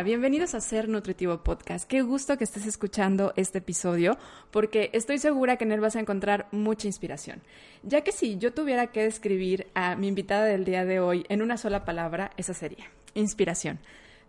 [0.00, 1.86] Bienvenidos a Ser Nutritivo Podcast.
[1.86, 4.16] Qué gusto que estés escuchando este episodio
[4.50, 7.40] porque estoy segura que en él vas a encontrar mucha inspiración.
[7.84, 11.40] Ya que si yo tuviera que describir a mi invitada del día de hoy en
[11.40, 13.78] una sola palabra, esa sería inspiración.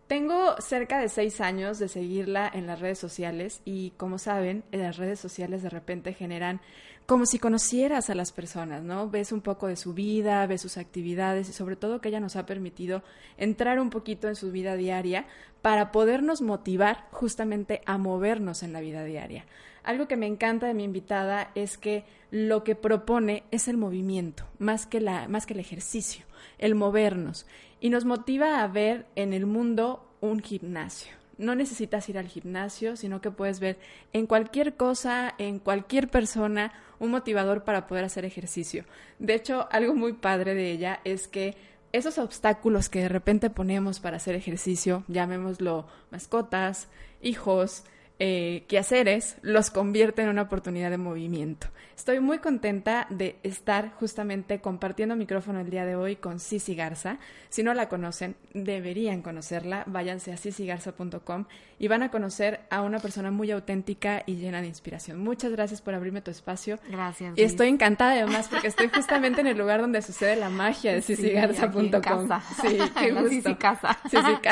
[0.07, 4.81] Tengo cerca de seis años de seguirla en las redes sociales y como saben, en
[4.81, 6.59] las redes sociales de repente generan
[7.05, 9.09] como si conocieras a las personas, ¿no?
[9.09, 12.35] Ves un poco de su vida, ves sus actividades y sobre todo que ella nos
[12.35, 13.03] ha permitido
[13.37, 15.25] entrar un poquito en su vida diaria
[15.61, 19.45] para podernos motivar justamente a movernos en la vida diaria.
[19.83, 24.45] Algo que me encanta de mi invitada es que lo que propone es el movimiento,
[24.57, 26.25] más que, la, más que el ejercicio,
[26.57, 27.45] el movernos.
[27.81, 32.95] Y nos motiva a ver en el mundo un gimnasio no necesitas ir al gimnasio,
[32.95, 33.77] sino que puedes ver
[34.13, 38.85] en cualquier cosa, en cualquier persona, un motivador para poder hacer ejercicio.
[39.19, 41.55] De hecho, algo muy padre de ella es que
[41.91, 46.87] esos obstáculos que de repente ponemos para hacer ejercicio, llamémoslo mascotas,
[47.21, 47.83] hijos,
[48.25, 51.67] eh, quehaceres, los convierte en una oportunidad de movimiento.
[51.97, 57.19] Estoy muy contenta de estar justamente compartiendo micrófono el día de hoy con Cici Garza.
[57.49, 59.83] Si no la conocen, deberían conocerla.
[59.87, 61.45] Váyanse a cicigarza.com
[61.77, 65.19] y van a conocer a una persona muy auténtica y llena de inspiración.
[65.19, 66.79] Muchas gracias por abrirme tu espacio.
[66.89, 67.37] Gracias.
[67.37, 71.01] Y estoy encantada además porque estoy justamente en el lugar donde sucede la magia de
[71.01, 72.29] cicigarza.com.
[72.61, 73.29] Sí, qué gusto.
[73.29, 73.99] Cici Casa.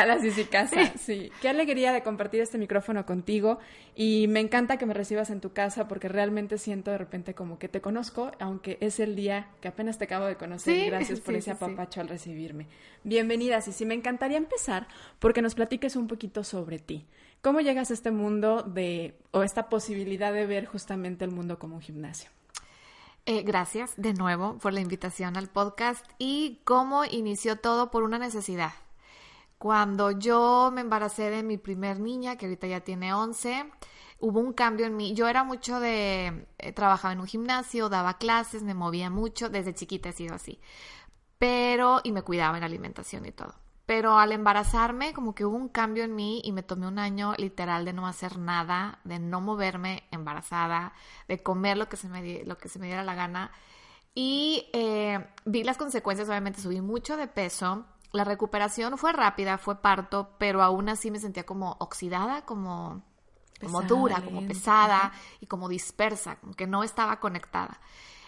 [0.06, 0.92] la Cici Casa.
[1.00, 1.32] Sí.
[1.42, 3.60] Qué alegría de compartir este micrófono contigo
[3.96, 7.60] y me encanta que me recibas en tu casa porque realmente siento de repente como
[7.60, 10.88] que te conozco, aunque es el día que apenas te acabo de conocer.
[10.88, 12.68] Gracias por ese apapacho al recibirme.
[13.04, 14.88] Bienvenida, sí me encantaría empezar
[15.20, 17.06] porque nos platiques un poquito sobre ti.
[17.42, 21.76] ¿Cómo llegas a este mundo de, o esta posibilidad de ver justamente el mundo como
[21.76, 22.30] un gimnasio?
[23.26, 28.18] Eh, gracias de nuevo por la invitación al podcast y cómo inició todo por una
[28.18, 28.72] necesidad.
[29.62, 33.72] Cuando yo me embaracé de mi primer niña, que ahorita ya tiene 11,
[34.20, 35.14] hubo un cambio en mí.
[35.14, 39.76] Yo era mucho de, eh, trabajaba en un gimnasio, daba clases, me movía mucho, desde
[39.76, 40.60] chiquita he sido así.
[41.38, 43.54] Pero, y me cuidaba en alimentación y todo.
[43.86, 47.36] Pero al embarazarme, como que hubo un cambio en mí y me tomé un año
[47.38, 50.94] literal de no hacer nada, de no moverme embarazada,
[51.28, 53.52] de comer lo que se me, lo que se me diera la gana.
[54.16, 57.86] Y eh, vi las consecuencias, obviamente subí mucho de peso.
[58.12, 63.04] La recuperación fue rápida, fue parto, pero aún así me sentía como oxidada, como
[63.62, 67.80] como dura, como pesada y como dispersa, como que no estaba conectada.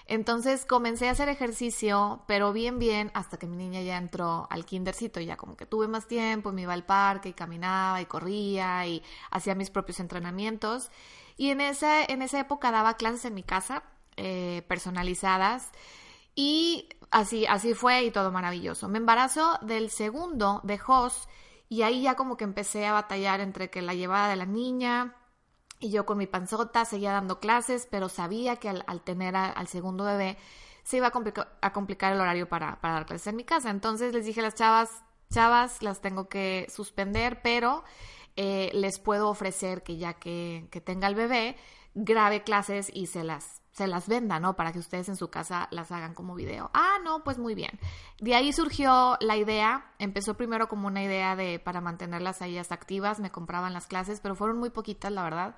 [0.06, 4.66] Entonces comencé a hacer ejercicio, pero bien, bien, hasta que mi niña ya entró al
[4.66, 8.02] kindercito y ya como que tuve más tiempo y me iba al parque y caminaba
[8.02, 9.02] y corría y
[9.32, 10.92] hacía mis propios entrenamientos.
[11.38, 13.84] Y en esa, en esa época daba clases en mi casa,
[14.18, 15.72] eh, personalizadas,
[16.36, 18.88] y así, así fue y todo maravilloso.
[18.88, 20.80] Me embarazo del segundo de
[21.70, 25.16] y ahí ya como que empecé a batallar entre que la llevaba de la niña,
[25.84, 30.06] y yo con mi panzota seguía dando clases, pero sabía que al, tener al segundo
[30.06, 30.38] bebé
[30.84, 33.70] se iba a, complicar el horario para, dar clases en mi casa.
[33.70, 34.90] Entonces les dije a las chavas,
[35.30, 37.84] chavas, las tengo que suspender, pero
[38.38, 41.58] eh, les puedo ofrecer que ya que, que tenga el bebé,
[41.96, 44.56] grabe clases y se las se las venda, ¿no?
[44.56, 46.70] Para que ustedes en su casa las hagan como video.
[46.74, 47.80] Ah, no, pues muy bien.
[48.20, 49.92] De ahí surgió la idea.
[49.98, 54.20] Empezó primero como una idea de para mantenerlas a ellas activas, me compraban las clases,
[54.22, 55.56] pero fueron muy poquitas, la verdad.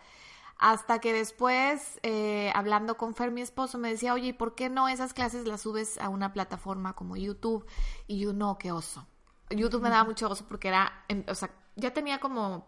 [0.58, 4.70] Hasta que después, eh, hablando con Fer, mi esposo, me decía, oye, ¿y por qué
[4.70, 7.66] no esas clases las subes a una plataforma como YouTube?
[8.08, 9.06] Y yo, no, qué oso.
[9.50, 12.66] YouTube me daba mucho oso porque era, o sea, ya tenía como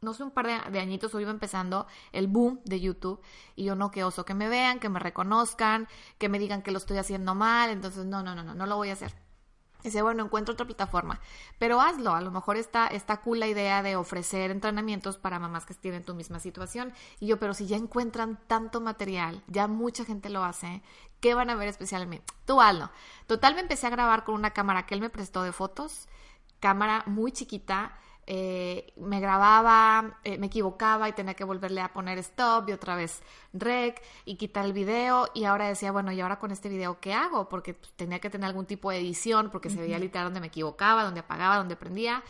[0.00, 3.20] no sé, un par de, añitos o iba empezando el boom de YouTube
[3.56, 5.88] y yo no, que oso, que me vean, que me reconozcan,
[6.18, 8.76] que me digan que lo estoy haciendo mal, entonces no, no, no, no, no lo
[8.76, 9.12] voy a hacer.
[9.82, 11.20] Dice, bueno, encuentro otra plataforma,
[11.58, 15.66] pero hazlo, a lo mejor está, está cool la idea de ofrecer entrenamientos para mamás
[15.66, 16.92] que estén en tu misma situación.
[17.20, 20.82] Y yo, pero si ya encuentran tanto material, ya mucha gente lo hace,
[21.20, 22.32] ¿qué van a ver especialmente?
[22.44, 22.90] Tú hazlo.
[23.26, 26.08] Total, me empecé a grabar con una cámara que él me prestó de fotos,
[26.58, 27.96] cámara muy chiquita,
[28.30, 32.94] eh, me grababa, eh, me equivocaba y tenía que volverle a poner stop y otra
[32.94, 33.22] vez
[33.54, 37.14] rec y quitar el video y ahora decía, bueno, ¿y ahora con este video qué
[37.14, 37.48] hago?
[37.48, 40.48] Porque pues, tenía que tener algún tipo de edición porque se veía literal donde me
[40.48, 42.22] equivocaba, donde apagaba, donde prendía.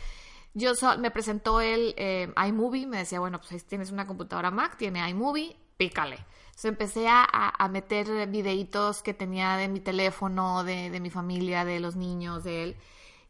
[0.53, 5.05] Yo me presentó el eh, iMovie, me decía, bueno, pues tienes una computadora Mac, tiene
[5.09, 6.15] iMovie, pícale.
[6.15, 11.65] Entonces empecé a, a, meter videitos que tenía de mi teléfono, de, de mi familia,
[11.65, 12.77] de los niños, de él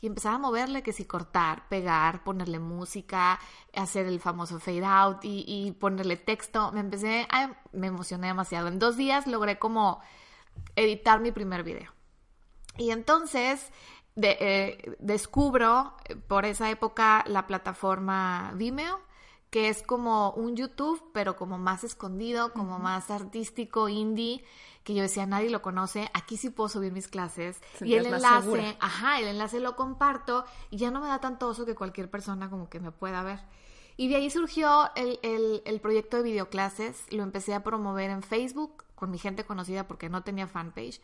[0.02, 3.40] y empezaba a moverle que si cortar, pegar, ponerle música,
[3.74, 6.72] hacer el famoso fade out y, ponerle texto.
[6.72, 7.28] Me empecé,
[7.74, 8.68] me emocioné demasiado.
[8.68, 10.00] En dos días logré como
[10.76, 11.92] editar mi primer video.
[12.78, 13.72] Y entonces
[14.16, 19.02] eh, descubro eh, por esa época la plataforma Vimeo
[19.50, 24.44] que es como un YouTube, pero como más escondido, como más artístico, indie,
[24.84, 27.62] que yo decía, nadie lo conoce, aquí sí puedo subir mis clases.
[27.82, 31.66] y el enlace, ajá, el enlace lo comparto y ya no me da tanto oso
[31.66, 33.40] que cualquier persona como que me pueda ver.
[33.98, 38.24] Y de ahí surgió el, el, el proyecto de videoclases, lo empecé a promover en
[38.24, 41.02] Facebook con mi gente conocida porque no tenía fanpage.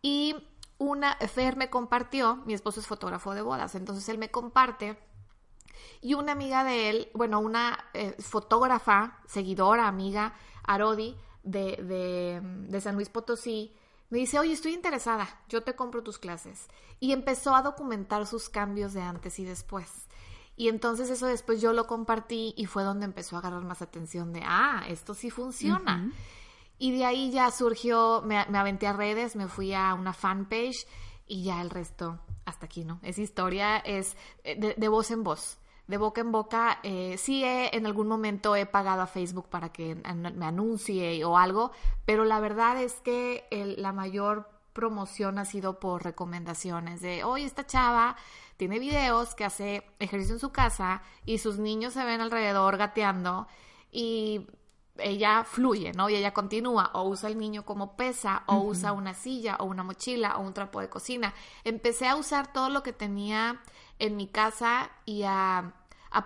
[0.00, 0.34] Y
[0.78, 4.96] una, Fer me compartió, mi esposo es fotógrafo de bodas, entonces él me comparte
[6.00, 12.94] y una amiga de él, bueno, una eh, fotógrafa, seguidora, amiga, Arodi, de, de, San
[12.94, 13.74] Luis Potosí,
[14.10, 16.68] me dice, oye, estoy interesada, yo te compro tus clases.
[17.00, 19.90] Y empezó a documentar sus cambios de antes y después.
[20.56, 24.32] Y entonces eso después yo lo compartí y fue donde empezó a agarrar más atención
[24.32, 26.12] de, ah, esto sí funciona.
[26.78, 30.86] Y de ahí ya surgió, me, me, aventé a redes, me fui a una fanpage
[31.26, 33.00] y ya el resto, hasta aquí, ¿no?
[33.02, 35.58] Esa historia es eh, de voz en voz
[35.92, 39.94] de boca en boca, eh, sí en algún momento he pagado a Facebook para que
[39.94, 41.70] me anuncie o algo,
[42.06, 43.46] pero la verdad es que
[43.76, 48.16] la mayor promoción ha sido por recomendaciones de, oye, esta chava
[48.56, 53.46] tiene videos que hace ejercicio en su casa y sus niños se ven alrededor gateando
[53.90, 54.46] y
[54.96, 56.08] ella fluye, ¿no?
[56.08, 59.82] Y ella continúa, o usa el niño como pesa, o usa una silla, o una
[59.82, 61.34] mochila, o un trapo de cocina.
[61.64, 63.62] Empecé a usar todo lo que tenía
[63.98, 65.74] en mi casa y a,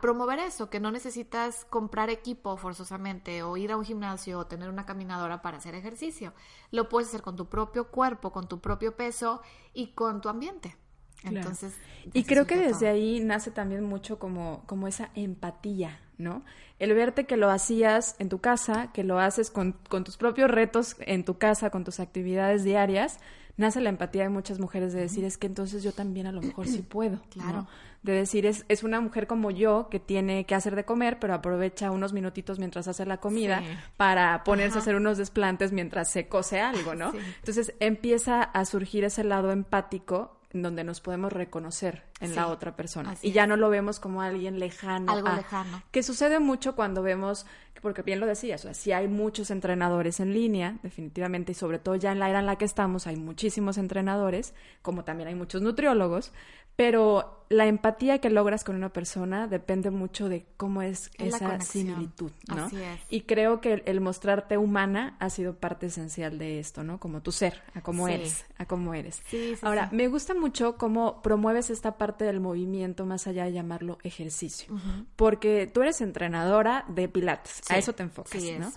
[0.00, 4.68] promover eso, que no necesitas comprar equipo forzosamente o ir a un gimnasio o tener
[4.68, 6.34] una caminadora para hacer ejercicio.
[6.70, 9.40] Lo puedes hacer con tu propio cuerpo, con tu propio peso
[9.72, 10.76] y con tu ambiente.
[11.22, 11.74] Entonces,
[12.12, 16.44] y creo que desde ahí nace también mucho como, como esa empatía, ¿no?
[16.78, 20.50] El verte que lo hacías en tu casa, que lo haces con, con tus propios
[20.50, 23.18] retos en tu casa, con tus actividades diarias,
[23.56, 26.42] nace la empatía de muchas mujeres de decir, es que entonces yo también a lo
[26.42, 27.20] mejor sí puedo.
[27.30, 27.66] Claro.
[28.02, 31.34] De decir, es, es una mujer como yo que tiene que hacer de comer, pero
[31.34, 33.62] aprovecha unos minutitos mientras hace la comida
[33.96, 37.12] para ponerse a hacer unos desplantes mientras se cose algo, ¿no?
[37.40, 43.14] Entonces empieza a surgir ese lado empático donde nos podemos reconocer en la otra persona
[43.20, 45.12] y ya no lo vemos como alguien lejano.
[45.12, 45.82] Algo lejano.
[45.90, 47.46] Que sucede mucho cuando vemos,
[47.80, 51.78] porque bien lo decías, o sea, si hay muchos entrenadores en línea, definitivamente, y sobre
[51.78, 55.34] todo ya en la era en la que estamos hay muchísimos entrenadores, como también hay
[55.34, 56.32] muchos nutriólogos,
[56.76, 62.32] pero la empatía que logras con una persona depende mucho de cómo es, esa similitud,
[62.48, 62.64] ¿no?
[62.64, 63.00] Así es.
[63.08, 66.98] Y creo que el, mostrarte humana ha sido parte esencial de esto, ¿no?
[66.98, 69.22] Como tu ser, a cómo eres, a cómo eres.
[69.28, 73.98] Sí, Ahora, me gusta mucho cómo promueves esta parte del movimiento más allá de llamarlo
[74.02, 74.74] ejercicio,
[75.14, 78.72] porque tú eres entrenadora de pilates, a eso te enfocas, ¿no?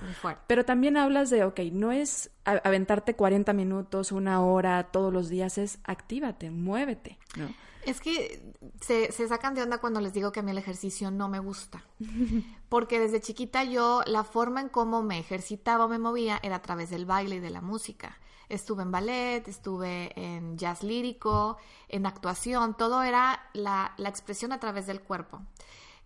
[0.47, 5.57] Pero también hablas de, ok, no es aventarte 40 minutos, una hora todos los días,
[5.57, 7.49] es actívate, muévete, ¿no?
[7.85, 11.11] Es que se, se, sacan de onda cuando les digo que a mí el ejercicio
[11.11, 11.85] no me gusta.
[12.69, 16.61] Porque desde chiquita yo, la forma en cómo me ejercitaba o me movía era a
[16.61, 18.17] través del baile y de la música.
[18.49, 21.57] Estuve en ballet, estuve en jazz lírico,
[21.87, 25.41] en actuación, todo era la, la expresión a través del cuerpo.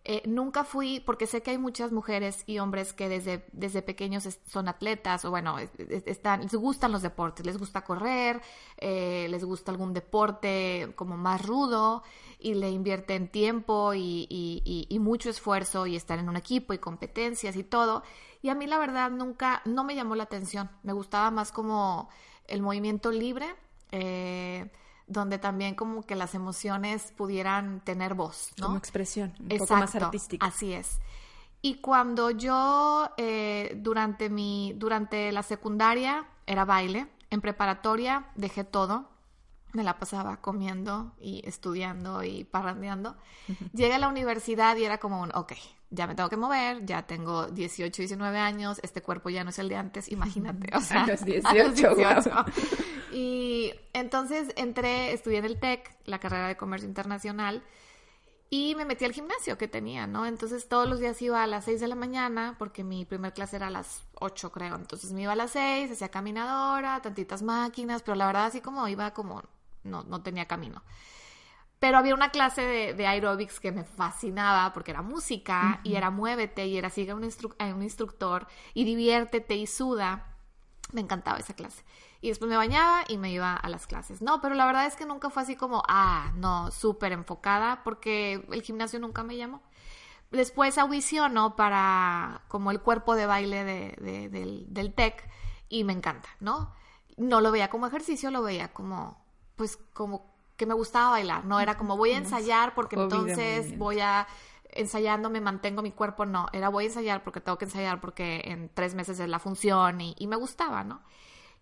[0.05, 4.27] Eh, nunca fui, porque sé que hay muchas mujeres y hombres que desde, desde pequeños
[4.45, 5.55] son atletas o bueno,
[6.05, 8.41] están, les gustan los deportes, les gusta correr,
[8.77, 12.03] eh, les gusta algún deporte como más rudo
[12.37, 16.79] y le invierten tiempo y, y, y, mucho esfuerzo y estar en un equipo y
[16.79, 18.03] competencias y todo.
[18.41, 22.09] Y a mí la verdad nunca, no me llamó la atención, me gustaba más como
[22.47, 23.45] el movimiento libre.
[23.91, 24.69] Eh,
[25.07, 28.67] donde también como que las emociones pudieran tener voz, ¿no?
[28.67, 30.45] Como expresión, un poco más artística.
[30.45, 30.99] Así es.
[31.61, 39.09] Y cuando yo eh, durante mi durante la secundaria era baile, en preparatoria dejé todo,
[39.73, 43.15] me la pasaba comiendo y estudiando y parrandeando.
[43.73, 45.53] Llegué a la universidad y era como un, ok,
[45.93, 49.59] ya me tengo que mover, ya tengo 18, 19 años, este cuerpo ya no es
[49.59, 51.23] el de antes, imagínate, o sea, a los
[51.75, 52.45] 18.
[53.11, 57.63] Y entonces entré, estudié en el TEC, la carrera de comercio internacional,
[58.49, 60.25] y me metí al gimnasio que tenía, ¿no?
[60.25, 63.55] Entonces todos los días iba a las 6 de la mañana, porque mi primer clase
[63.55, 64.75] era a las 8, creo.
[64.75, 68.87] Entonces me iba a las 6, hacía caminadora, tantitas máquinas, pero la verdad así como
[68.87, 69.41] iba como,
[69.83, 70.83] no, no tenía camino.
[71.83, 76.11] Pero había una clase de, de aerobics que me fascinaba porque era música y era
[76.11, 80.33] muévete y era sigue un, un instructor y diviértete y suda.
[80.93, 81.83] Me encantaba esa clase.
[82.21, 84.21] y después me bañaba y me iba a las clases.
[84.21, 88.47] No, pero la verdad es que nunca fue así como, ah, no, súper enfocada, porque
[88.49, 89.61] el gimnasio nunca me llamó.
[90.31, 95.29] Después audiciono para como el cuerpo de baile de, del, del TEC
[95.67, 96.71] y me encanta, ¿no?
[97.17, 99.21] No lo veía como ejercicio, lo veía como,
[99.57, 103.99] pues, como que me gustaba bailar, no era como voy a ensayar porque entonces voy
[103.99, 104.27] a
[104.75, 108.41] ensayando me mantengo mi cuerpo, no, era voy a ensayar porque tengo que ensayar porque
[108.45, 111.01] en tres meses es la función y, me gustaba, ¿no?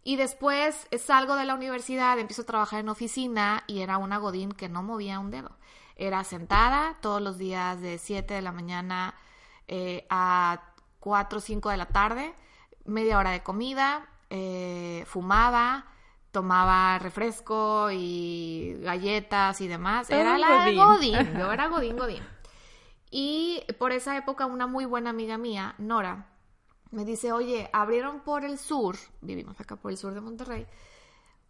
[0.04, 4.52] Y después salgo de la universidad, empiezo a trabajar en oficina y era una godín
[4.52, 5.52] que no movía un dedo.
[5.96, 9.14] Era sentada todos los días de 7 de la mañana
[9.68, 10.62] eh, a
[11.02, 12.34] 4 o 5 de la tarde,
[12.86, 15.86] media hora de comida, eh, fumaba,
[16.32, 20.10] tomaba refresco y galletas y demás.
[20.10, 22.24] Era la godín, yo era godín, godín.
[23.10, 26.28] Y por esa época una muy buena amiga mía, Nora,
[26.92, 30.66] me dice, oye, abrieron por el sur, vivimos acá por el sur de Monterrey,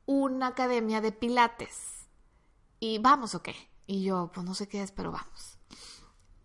[0.06, 2.08] una academia de pilates.
[2.80, 3.56] Y vamos o qué.
[3.86, 5.60] Y yo, pues no sé qué es, pero vamos.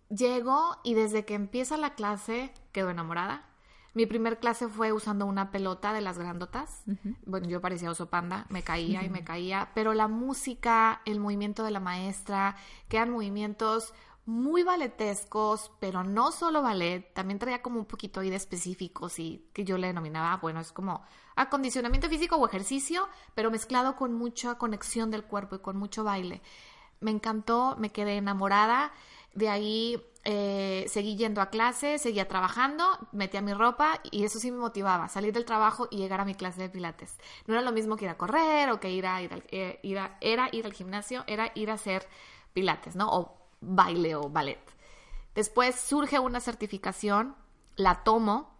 [0.09, 3.49] Llego y desde que empieza la clase quedo enamorada.
[3.97, 6.83] Mi primer clase fue usando una pelota de las grandotas.
[7.25, 11.65] Bueno, yo parecía oso panda, me caía y me caía, pero la música, el movimiento
[11.65, 12.57] de la maestra,
[12.91, 13.95] quedan movimientos
[14.27, 19.49] muy balletescos, pero no solo ballet, también traía como un poquito ahí de específicos y
[19.55, 21.03] que yo le denominaba, bueno, es como
[21.35, 26.43] acondicionamiento físico o ejercicio, pero mezclado con mucha conexión del cuerpo y con mucho baile.
[27.01, 28.93] Me encantó, me quedé enamorada,
[29.37, 34.51] de ahí eh, seguí yendo a clase, seguía trabajando, metía mi ropa y eso sí
[34.51, 37.17] me motivaba, salir del trabajo y llegar a mi clase de pilates.
[37.47, 39.79] No era lo mismo que ir a correr o que ir a ir al, eh,
[39.83, 42.09] ir a, ir al gimnasio, era ir a hacer
[42.55, 43.09] pilates, ¿no?
[43.13, 44.59] O baile o ballet.
[45.35, 47.37] Después surge una certificación,
[47.77, 48.57] la tomo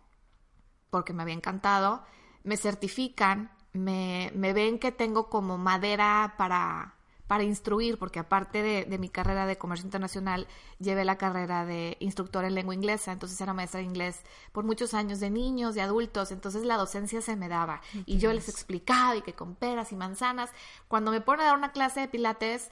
[0.91, 2.05] porque me había encantado,
[2.45, 6.96] me certifican, me, me ven que tengo como madera para,
[7.27, 10.47] para instruir, porque aparte de, mi carrera de comercio internacional,
[10.79, 14.21] llevé la carrera de instructor en lengua inglesa, entonces era maestra de inglés
[14.53, 17.81] por muchos años de niños, de adultos, entonces la docencia se me daba.
[18.07, 20.51] Y yo les explicaba y que con peras y manzanas,
[20.89, 22.71] cuando me ponen a dar una clase de pilates,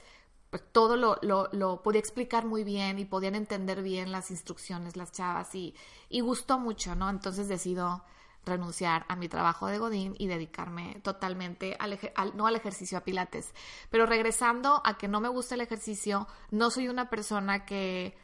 [0.49, 4.95] pues todo lo, lo, lo, podía explicar muy bien y podían entender bien las instrucciones
[4.95, 5.75] las chavas y,
[6.07, 7.09] y gustó mucho, ¿no?
[7.09, 8.03] Entonces decido
[8.45, 11.97] renunciar a mi trabajo de Godín y dedicarme totalmente al,
[12.35, 13.53] no al ejercicio a pilates.
[13.89, 18.17] Pero regresando a que no me gusta el ejercicio, no soy una persona que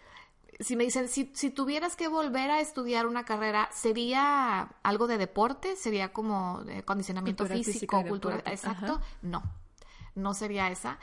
[0.59, 5.17] si me dicen, si, si, tuvieras que volver a estudiar una carrera, ¿sería algo de
[5.17, 5.75] deporte?
[5.75, 8.43] ¿Sería como de condicionamiento físico, cultural?
[8.45, 9.01] Exacto.
[9.23, 9.41] No,
[10.13, 10.99] no sería esa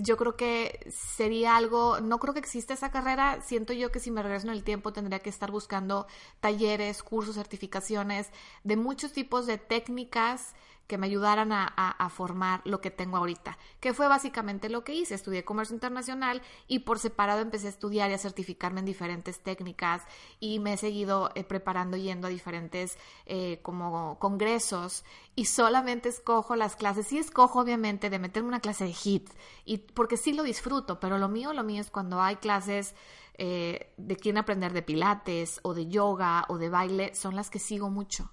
[0.00, 4.10] yo creo que sería algo, no creo que exista esa carrera, siento yo que si
[4.10, 6.06] me regreso en el tiempo tendría que estar buscando
[6.40, 8.30] talleres, cursos, certificaciones
[8.64, 10.54] de muchos tipos de técnicas
[10.92, 15.14] que me ayudaran a, formar lo que tengo ahorita, que fue básicamente lo que hice.
[15.14, 20.02] Estudié comercio internacional y por separado empecé a estudiar y a certificarme en diferentes técnicas
[20.38, 25.02] y me he seguido eh, preparando yendo a diferentes eh, como congresos
[25.34, 27.06] y solamente escojo las clases.
[27.06, 29.30] Sí escojo obviamente de meterme una clase de HIT
[29.64, 32.94] y porque sí lo disfruto, pero lo mío, lo mío es cuando hay clases
[33.38, 37.58] eh, de quién aprender de pilates o de yoga o de baile, son las que
[37.58, 38.30] sigo mucho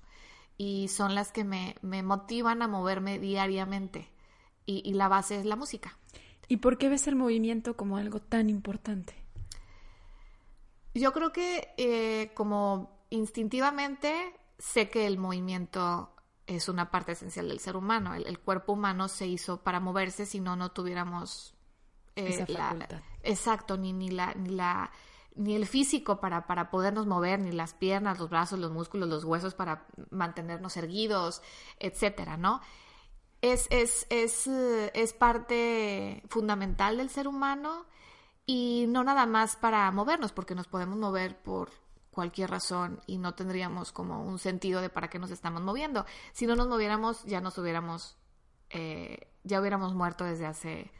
[0.60, 4.12] y son las que me, motivan a moverme diariamente.
[4.66, 5.98] Y, la base es la música.
[6.50, 9.16] ¿Y por qué ves el movimiento como algo tan importante?
[10.94, 16.13] Yo creo que eh, como instintivamente sé que el movimiento
[16.46, 18.13] es una parte esencial del ser humano.
[18.13, 21.56] El, cuerpo humano se hizo para moverse, si no, no tuviéramos
[22.18, 22.75] eh, la,
[23.24, 24.92] exacto, ni, ni la, ni la
[25.39, 29.24] ni el físico para, para podernos mover, ni las piernas, los brazos, los músculos, los
[29.24, 31.41] huesos para mantenernos erguidos,
[31.79, 32.60] etcétera, ¿no?
[33.41, 37.86] Es, es, es, eh, es parte fundamental del ser humano
[38.46, 41.72] y no nada más para movernos, porque nos podemos mover por
[42.12, 46.05] cualquier razón y no tendríamos como un sentido de para qué nos estamos moviendo.
[46.34, 48.17] Si no nos moviéramos, ya nos hubiéramos,
[48.72, 50.91] eh, ya hubiéramos muerto desde hace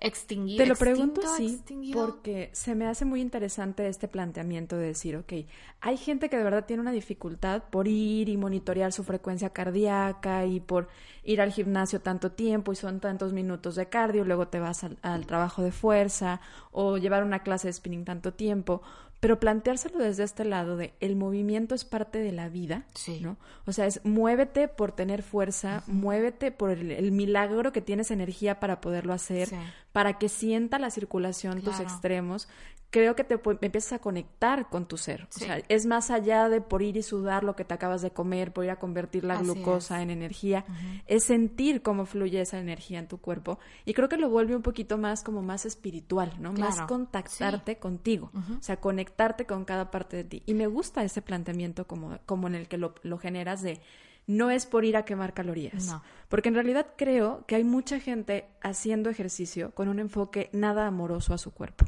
[0.00, 0.62] extinguido.
[0.64, 5.32] Te lo pregunto sí, porque se me hace muy interesante este planteamiento de decir, ok,
[5.80, 10.46] hay gente que de verdad tiene una dificultad por ir y monitorear su frecuencia cardíaca
[10.46, 10.88] y por
[11.22, 14.98] ir al gimnasio tanto tiempo y son tantos minutos de cardio, luego te vas al,
[15.02, 16.40] al trabajo de fuerza
[16.72, 18.82] o llevar una clase de spinning tanto tiempo,
[19.20, 23.20] pero planteárselo desde este lado de el movimiento es parte de la vida, sí.
[23.20, 23.36] ¿no?
[23.66, 28.80] O sea, es muévete por tener fuerza, muévete por el, milagro que tienes energía para
[28.80, 29.50] poderlo hacer,
[29.92, 32.48] para que sienta la circulación tus extremos,
[32.90, 35.22] creo que te empiezas a conectar con tu ser.
[35.22, 38.10] O sea, es más allá de por ir y sudar lo que te acabas de
[38.10, 40.64] comer, por ir a convertir la glucosa en energía,
[41.06, 43.58] es sentir cómo fluye esa energía en tu cuerpo.
[43.84, 46.52] Y creo que lo vuelve un poquito más como más espiritual, ¿no?
[46.52, 50.42] Más contactarte contigo, o sea, conectarte con cada parte de ti.
[50.46, 53.80] Y me gusta ese planteamiento como, como en el que lo, lo generas de
[54.26, 55.96] no es por ir a quemar calorías.
[56.28, 61.34] Porque en realidad creo que hay mucha gente haciendo ejercicio con un enfoque nada amoroso
[61.34, 61.86] a su cuerpo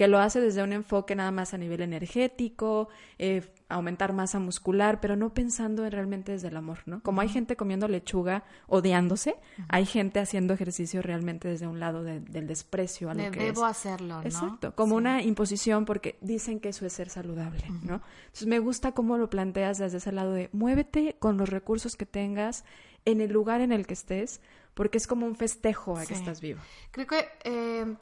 [0.00, 2.88] que lo hace desde un enfoque nada más a nivel energético,
[3.18, 7.02] eh, aumentar masa muscular, pero no pensando en realmente desde el amor, ¿no?
[7.02, 9.36] Como hay gente comiendo lechuga odiándose,
[9.68, 14.22] hay gente haciendo ejercicio realmente desde un lado del desprecio a lo que debo hacerlo,
[14.22, 14.22] ¿no?
[14.22, 18.00] Exacto, como una imposición porque dicen que eso es ser saludable, ¿no?
[18.22, 22.06] Entonces me gusta cómo lo planteas desde ese lado de muévete con los recursos que
[22.06, 22.64] tengas
[23.04, 24.40] en el lugar en el que estés,
[24.72, 26.60] porque es como un festejo a que estás vivo.
[26.90, 27.96] Creo que eh,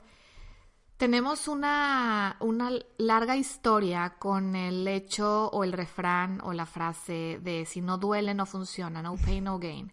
[0.99, 7.65] tenemos una, una larga historia con el hecho o el refrán o la frase de
[7.67, 9.93] si no duele no funciona, no pain, no gain.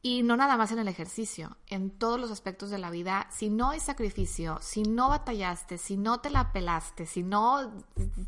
[0.00, 3.50] Y no nada más en el ejercicio, en todos los aspectos de la vida, si
[3.50, 7.70] no hay sacrificio, si no batallaste, si no te la pelaste, si no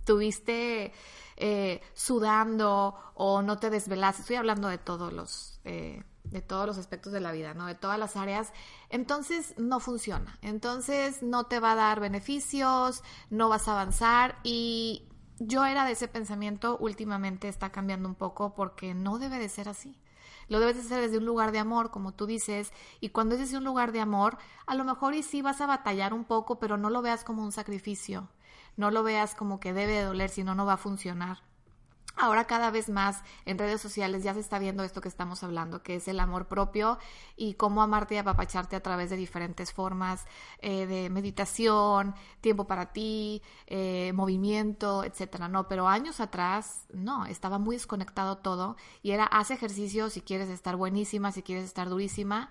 [0.04, 0.92] tuviste
[1.36, 5.58] eh, sudando o no te desvelaste, estoy hablando de todos los...
[5.64, 7.66] Eh, de todos los aspectos de la vida, ¿no?
[7.66, 8.52] De todas las áreas,
[8.90, 10.38] entonces no funciona.
[10.42, 15.92] Entonces no te va a dar beneficios, no vas a avanzar y yo era de
[15.92, 19.98] ese pensamiento, últimamente está cambiando un poco porque no debe de ser así.
[20.48, 23.40] Lo debes de hacer desde un lugar de amor, como tú dices, y cuando es
[23.40, 26.58] desde un lugar de amor, a lo mejor y sí vas a batallar un poco,
[26.58, 28.28] pero no lo veas como un sacrificio,
[28.76, 31.42] no lo veas como que debe de doler, si no, no va a funcionar.
[32.16, 35.82] Ahora cada vez más en redes sociales ya se está viendo esto que estamos hablando,
[35.82, 36.98] que es el amor propio
[37.36, 40.24] y cómo amarte y apapacharte a través de diferentes formas
[40.60, 45.48] eh, de meditación, tiempo para ti, eh, movimiento, etcétera.
[45.48, 50.48] No, pero años atrás no, estaba muy desconectado todo y era haz ejercicio si quieres
[50.50, 52.50] estar buenísima, si quieres estar durísima.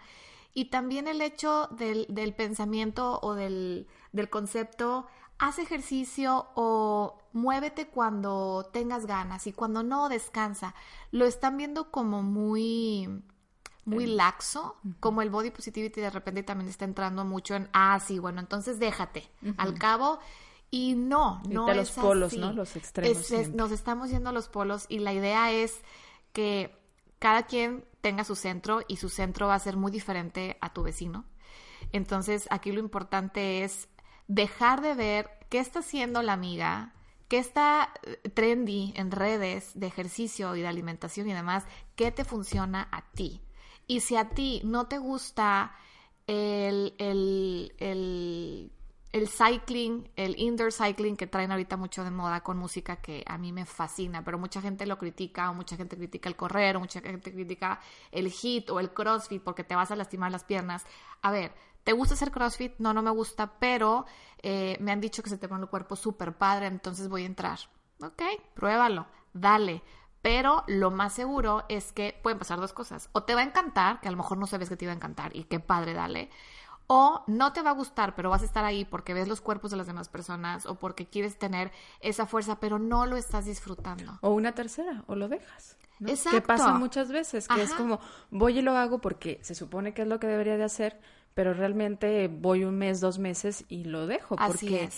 [0.54, 5.08] Y también el hecho del, del pensamiento o del, del concepto
[5.44, 10.74] haz ejercicio o muévete cuando tengas ganas y cuando no descansa.
[11.12, 13.24] Lo están viendo como muy
[13.86, 18.18] muy laxo, como el body positivity de repente también está entrando mucho en, ah, sí,
[18.18, 19.30] bueno, entonces déjate.
[19.58, 20.20] Al cabo,
[20.72, 22.54] y no, no de los polos, ¿no?
[22.54, 23.30] Los extremos.
[23.54, 25.82] nos estamos yendo a los polos y la idea es
[26.32, 26.80] que
[27.20, 30.84] cada quien tenga su centro y su centro va a ser muy diferente a tu
[30.84, 31.26] vecino.
[31.92, 33.90] Entonces, aquí lo importante es
[34.34, 36.94] dejar de ver qué está haciendo la amiga,
[37.28, 41.66] qué está eh, trendy en redes de ejercicio y de alimentación y demás,
[41.96, 43.42] qué te funciona a ti.
[43.86, 45.76] Y si a ti no te gusta
[46.26, 48.72] el, el, el,
[49.12, 53.38] el cycling, el indoor cycling que traen ahorita mucho de moda con música que a
[53.38, 56.80] mí me fascina, pero mucha gente lo critica, o mucha gente critica el correr, o
[56.80, 57.80] mucha gente critica
[58.12, 60.86] el hit o el crossfit porque te vas a lastimar las piernas.
[61.22, 62.74] A ver, ¿Te gusta hacer CrossFit?
[62.80, 64.06] No, no me gusta, pero
[64.42, 67.28] eh, me han dicho que se te pone el cuerpo súper padre, entonces voy a
[67.28, 67.60] entrar.
[68.02, 68.22] Ok,
[68.54, 69.84] pruébalo, dale.
[70.22, 73.10] Pero lo más seguro es que pueden pasar dos cosas.
[73.12, 74.96] O te va a encantar, que a lo mejor no sabes que te iba a
[74.96, 76.30] encantar y qué padre, dale.
[76.88, 79.72] O no te va a gustar, pero vas a estar ahí porque ves los cuerpos
[79.72, 84.18] de las demás personas o porque quieres tener esa fuerza, pero no lo estás disfrutando.
[84.22, 85.78] O una tercera, o lo dejas.
[86.00, 86.40] Exacto.
[86.40, 88.00] Que pasa muchas veces, que es como
[88.32, 91.00] voy y lo hago porque se supone que es lo que debería de hacer,
[91.34, 94.90] pero realmente voy un mes, dos meses y lo dejo porque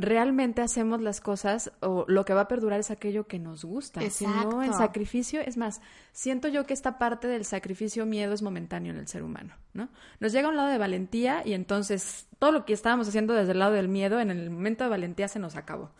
[0.00, 4.00] realmente hacemos las cosas o lo que va a perdurar es aquello que nos gusta.
[4.10, 5.80] Si no, el sacrificio, es más,
[6.12, 9.88] siento yo que esta parte del sacrificio miedo es momentáneo en el ser humano, ¿no?
[10.18, 13.58] Nos llega un lado de valentía y entonces todo lo que estábamos haciendo desde el
[13.58, 15.90] lado del miedo, en el momento de valentía se nos acabó.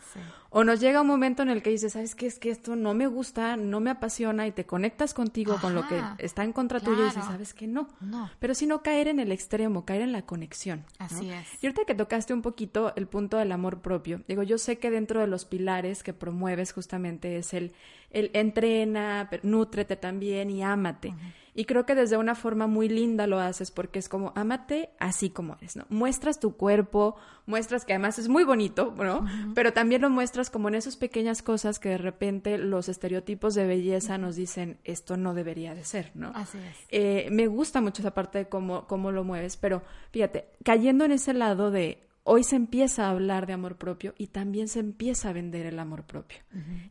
[0.49, 2.25] O nos llega un momento en el que dices, ¿sabes qué?
[2.25, 5.87] Es que esto no me gusta, no me apasiona y te conectas contigo con lo
[5.87, 7.67] que está en contra tuyo y dices, ¿sabes qué?
[7.67, 7.89] No.
[7.99, 8.31] no.
[8.39, 10.83] Pero sino caer en el extremo, caer en la conexión.
[10.97, 11.47] Así es.
[11.61, 14.89] Y ahorita que tocaste un poquito el punto del amor propio, digo, yo sé que
[14.89, 17.73] dentro de los pilares que promueves justamente es el,
[18.09, 21.13] el entrena, nútrete también y ámate.
[21.53, 25.29] Y creo que desde una forma muy linda lo haces porque es como, ámate así
[25.29, 25.85] como eres, ¿no?
[25.89, 29.25] Muestras tu cuerpo, muestras que además es muy bonito, ¿no?
[29.53, 33.65] Pero también lo muestras como en esas pequeñas cosas que de repente los estereotipos de
[33.65, 36.31] belleza nos dicen, esto no debería de ser, ¿no?
[36.35, 36.77] Así es.
[36.89, 41.11] Eh, me gusta mucho esa parte de cómo, cómo lo mueves, pero fíjate, cayendo en
[41.11, 45.29] ese lado de hoy se empieza a hablar de amor propio y también se empieza
[45.29, 46.39] a vender el amor propio.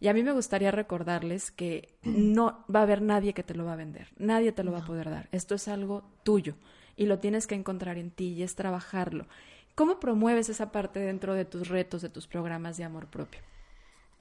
[0.00, 3.64] Y a mí me gustaría recordarles que no va a haber nadie que te lo
[3.64, 5.28] va a vender, nadie te lo va a poder dar.
[5.32, 6.54] Esto es algo tuyo
[6.96, 9.26] y lo tienes que encontrar en ti y es trabajarlo.
[9.74, 13.40] ¿Cómo promueves esa parte dentro de tus retos, de tus programas de amor propio?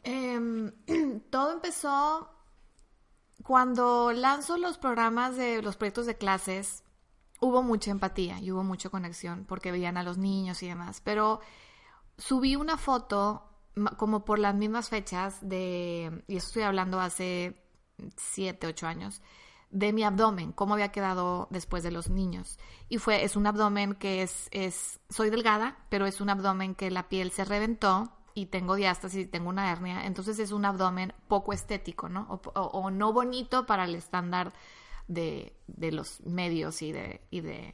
[0.04, 0.72] Em,
[1.30, 2.30] todo empezó
[3.44, 6.84] cuando lanzo los programas de los proyectos de clases.
[7.40, 11.02] Hubo mucha empatía y hubo mucha conexión porque veían a los niños y demás.
[11.04, 11.40] Pero
[12.18, 13.46] subí una foto
[13.98, 17.64] como por las mismas fechas de, y estoy hablando hace
[18.18, 19.22] siete, ocho años,
[19.70, 22.58] de mi abdomen, cómo había quedado después de los niños.
[22.90, 26.90] Y fue, es un abdomen que es, es, soy delgada, pero es un abdomen que
[26.90, 31.14] la piel se reventó y tengo diástasis y tengo una hernia, entonces es un abdomen
[31.28, 32.42] poco estético, ¿no?
[32.54, 34.54] O, no bonito para el estándar
[35.10, 37.74] de, de, los medios y de, y de,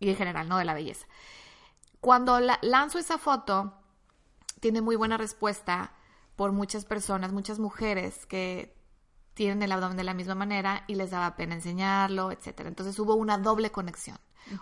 [0.00, 0.58] y en general, ¿no?
[0.58, 1.06] De la belleza.
[2.00, 3.74] Cuando lanzo esa foto,
[4.60, 5.92] tiene muy buena respuesta
[6.34, 8.76] por muchas personas, muchas mujeres que
[9.34, 12.68] tienen el abdomen de la misma manera y les daba pena enseñarlo, etcétera.
[12.68, 14.18] Entonces hubo una doble conexión.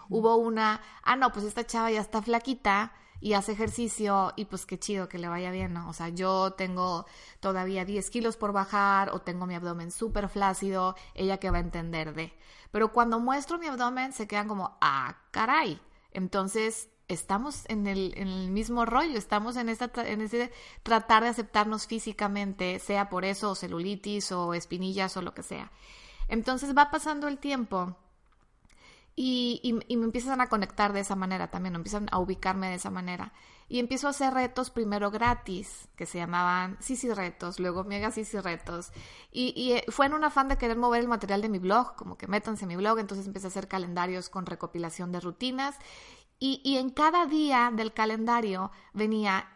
[0.09, 4.67] Hubo una, ah, no, pues esta chava ya está flaquita y hace ejercicio y pues
[4.67, 5.89] qué chido que le vaya bien, ¿no?
[5.89, 7.07] O sea, yo tengo
[7.39, 11.61] todavía 10 kilos por bajar o tengo mi abdomen súper flácido, ella que va a
[11.61, 12.35] entender de.
[12.73, 15.81] Pero cuando muestro mi abdomen se quedan como, ah, caray.
[16.11, 20.51] Entonces estamos en el, mismo rollo, estamos en, esta, en ese
[20.83, 25.71] tratar de aceptarnos físicamente, sea por eso, celulitis, o espinillas, o lo que sea.
[26.27, 27.97] Entonces va pasando el tiempo
[29.15, 33.33] y, me empiezan a conectar de esa manera también, empiezan a ubicarme de esa manera.
[33.69, 38.25] Y empiezo a hacer retos primero gratis, que se llamaban sí retos, luego mega sí
[38.39, 38.93] retos.
[39.31, 41.95] Y, y, eh, fue en un afán de querer mover el material de mi blog,
[41.97, 45.77] como que métanse en mi blog, entonces empecé a hacer calendarios con recopilación de rutinas
[46.45, 49.52] y, en cada día del calendario venía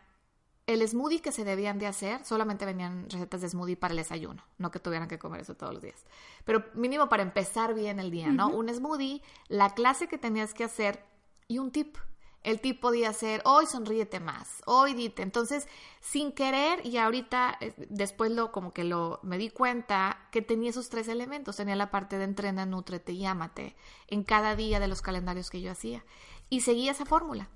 [0.66, 4.42] el smoothie que se debían de hacer, solamente venían recetas de smoothie para el desayuno,
[4.58, 6.04] no que tuvieran que comer eso todos los días,
[6.44, 8.48] pero mínimo para empezar bien el día, ¿no?
[8.48, 11.04] Un smoothie, la clase que tenías que hacer
[11.48, 11.96] y un tip.
[12.42, 15.22] El tip podía ser, hoy sonríete más, hoy dite.
[15.22, 15.66] Entonces,
[16.00, 20.70] sin querer, y ahorita eh, después lo como que lo me di cuenta que tenía
[20.70, 21.56] esos tres elementos.
[21.56, 23.74] Tenía la parte de entrena, nutrete y ámate
[24.06, 26.04] en cada día de los calendarios que yo hacía
[26.48, 27.48] y seguí esa fórmula.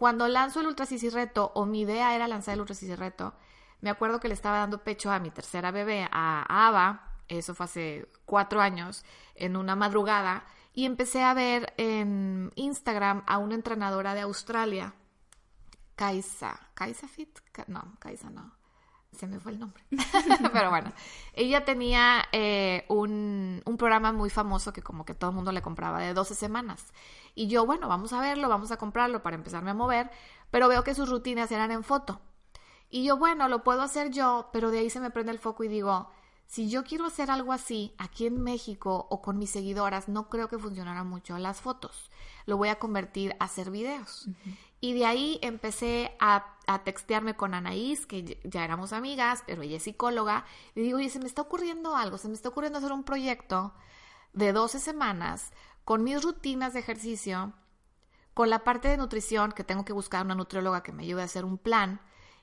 [0.00, 3.34] Cuando lanzo el Ultra Reto, o mi idea era lanzar el Ultra Reto,
[3.82, 7.64] me acuerdo que le estaba dando pecho a mi tercera bebé, a Ava, eso fue
[7.64, 14.14] hace cuatro años, en una madrugada, y empecé a ver en Instagram a una entrenadora
[14.14, 14.94] de Australia,
[15.96, 18.54] Kaisa, Kaisa Fit, no, Kaisa no,
[19.12, 19.84] se me fue el nombre.
[20.54, 20.94] Pero bueno,
[21.34, 26.00] ella tenía eh, un, programa muy famoso que como que todo el mundo le compraba
[26.00, 26.86] de 12 semanas.
[27.34, 30.10] Y yo, bueno, vamos a verlo, vamos a comprarlo para empezarme a mover,
[30.50, 32.20] pero veo que sus rutinas eran en foto.
[32.90, 35.62] Y yo, bueno, lo puedo hacer yo, pero de ahí se me prende el foco
[35.62, 36.10] y digo,
[36.50, 40.48] si yo quiero hacer algo así aquí en México o con mis seguidoras, no creo
[40.48, 42.10] que funcionara mucho las fotos.
[42.46, 44.28] Lo voy a convertir a hacer videos.
[44.80, 49.76] Y de ahí empecé a, a, textearme con Anaís, que ya éramos amigas, pero ella
[49.76, 50.44] es psicóloga.
[50.74, 53.72] Y digo, oye, se me está ocurriendo algo, se me está ocurriendo hacer un proyecto
[54.32, 55.52] de 12 semanas
[55.84, 57.52] con mis rutinas de ejercicio,
[58.34, 61.26] con la parte de nutrición, que tengo que buscar una nutrióloga que me ayude a
[61.26, 62.00] hacer un plan,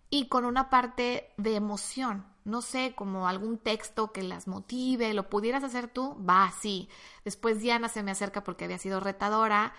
[0.10, 2.26] y con una parte de emoción.
[2.46, 6.18] No sé, como algún texto que las motive, ¿lo pudieras hacer tú?
[6.24, 6.88] Va, sí.
[7.26, 9.74] Después Diana se me acerca porque había sido retadora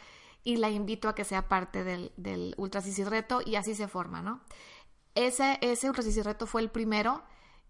[0.44, 4.21] y la invito a que sea parte del, del Ultra Reto y así se forma,
[4.21, 4.40] ¿no?
[5.14, 7.23] Ese, ese Ultra Reto fue el primero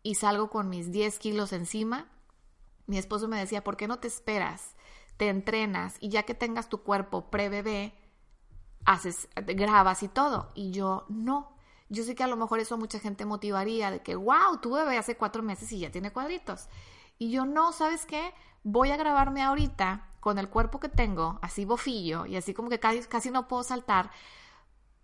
[0.02, 2.08] y salgo con mis 10 kilos encima.
[2.86, 4.74] Mi esposo me decía, ¿por qué no te esperas?
[5.18, 7.92] Te entrenas y ya que tengas tu cuerpo pre-bebé,
[8.86, 10.50] haces, grabas y todo.
[10.54, 11.52] Y yo, no.
[11.90, 14.72] Yo sé que a lo mejor eso a mucha gente motivaría de que, wow, tu
[14.72, 16.68] bebé hace cuatro meses y ya tiene cuadritos.
[17.18, 18.32] Y yo, no, ¿sabes qué?
[18.62, 22.80] Voy a grabarme ahorita con el cuerpo que tengo, así bofillo y así como que
[22.80, 24.10] casi, casi no puedo saltar,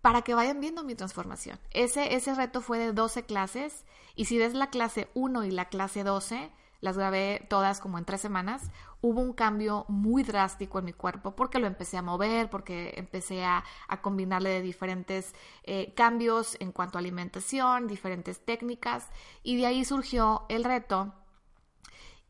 [0.00, 1.59] para que vayan viendo mi transformación.
[1.70, 5.70] Ese, ese reto fue de 12 clases y si ves la clase 1 y la
[5.70, 6.53] clase 12,
[6.85, 8.70] las grabé todas como en tres semanas,
[9.01, 13.42] hubo un cambio muy drástico en mi cuerpo porque lo empecé a mover, porque empecé
[13.42, 13.64] a,
[14.03, 19.09] combinarle de diferentes eh, cambios en cuanto a alimentación, diferentes técnicas
[19.42, 21.14] y de ahí surgió el reto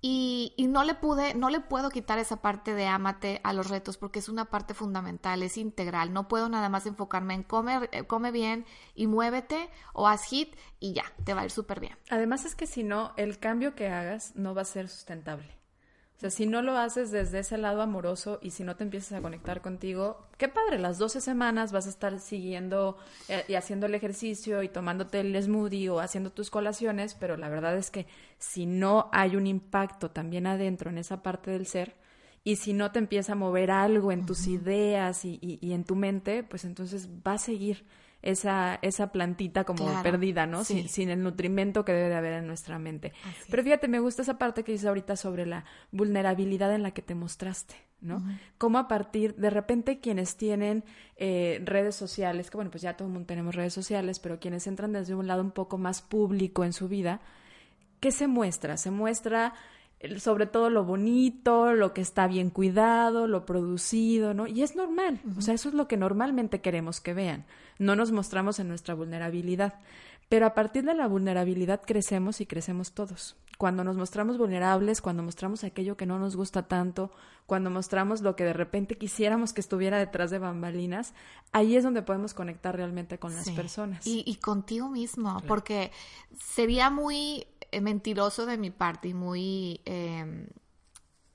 [0.06, 3.96] y, no le pude, no le puedo quitar esa parte de ámate a los retos
[3.96, 6.12] porque es una parte fundamental, es integral.
[6.12, 10.56] No puedo nada más enfocarme en comer, eh, come bien y muévete o haz hit
[10.78, 11.96] y ya, te va a ir súper bien.
[12.10, 15.56] Además es que si no, el cambio que hagas no va a ser sustentable.
[16.16, 19.18] O sea, si no lo haces desde ese lado amoroso y si no te empiezas
[19.18, 22.96] a conectar contigo, qué padre, las 12 semanas vas a estar siguiendo
[23.28, 27.48] eh, y haciendo el ejercicio y tomándote el smoothie o haciendo tus colaciones, pero la
[27.48, 28.06] verdad es que
[28.38, 31.96] si no hay un impacto también adentro en esa parte del ser,
[32.44, 35.96] y si no te empieza a mover algo en tus ideas y, y, en tu
[35.96, 37.86] mente, pues entonces va a seguir
[38.24, 40.64] esa, esa plantita como perdida, ¿no?
[40.64, 43.12] Sin, el nutrimento que debe de haber en nuestra mente.
[43.50, 47.02] Pero fíjate, me gusta esa parte que dices ahorita sobre la vulnerabilidad en la que
[47.02, 48.24] te mostraste, ¿no?
[48.56, 50.84] Cómo a partir, de repente quienes tienen
[51.16, 54.66] eh, redes sociales, que bueno, pues ya todo el mundo tenemos redes sociales, pero quienes
[54.66, 57.20] entran desde un lado un poco más público en su vida,
[58.00, 58.78] ¿qué se muestra?
[58.78, 59.52] Se muestra
[60.18, 64.46] sobre todo lo bonito, lo que está bien cuidado, lo producido, ¿no?
[64.46, 67.44] Y es normal, o sea, eso es lo que normalmente queremos que vean.
[67.78, 69.74] No nos mostramos en nuestra vulnerabilidad,
[70.28, 73.36] pero a partir de la vulnerabilidad crecemos y crecemos todos.
[73.58, 77.12] Cuando nos mostramos vulnerables, cuando mostramos aquello que no nos gusta tanto,
[77.46, 81.14] cuando mostramos lo que de repente quisiéramos que estuviera detrás de bambalinas,
[81.52, 84.06] ahí es donde podemos conectar realmente con las personas.
[84.06, 85.92] Y, y, contigo mismo, porque
[86.36, 87.46] sería muy
[87.80, 89.80] mentiroso de mi parte y muy...
[89.84, 90.48] Em,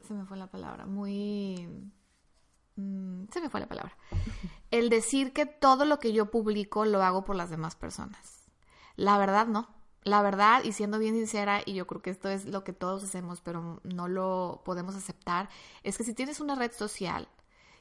[0.08, 1.68] se me fue la palabra, muy...
[2.76, 3.96] Mm, se me fue la palabra.
[4.72, 8.50] El decir que todo lo que yo publico lo hago por las demás personas.
[8.96, 9.70] La verdad no.
[10.04, 13.04] La verdad, y siendo bien sincera, y yo creo que esto es lo que todos
[13.04, 15.50] hacemos, pero no lo podemos aceptar,
[15.84, 17.28] es que si tienes una red social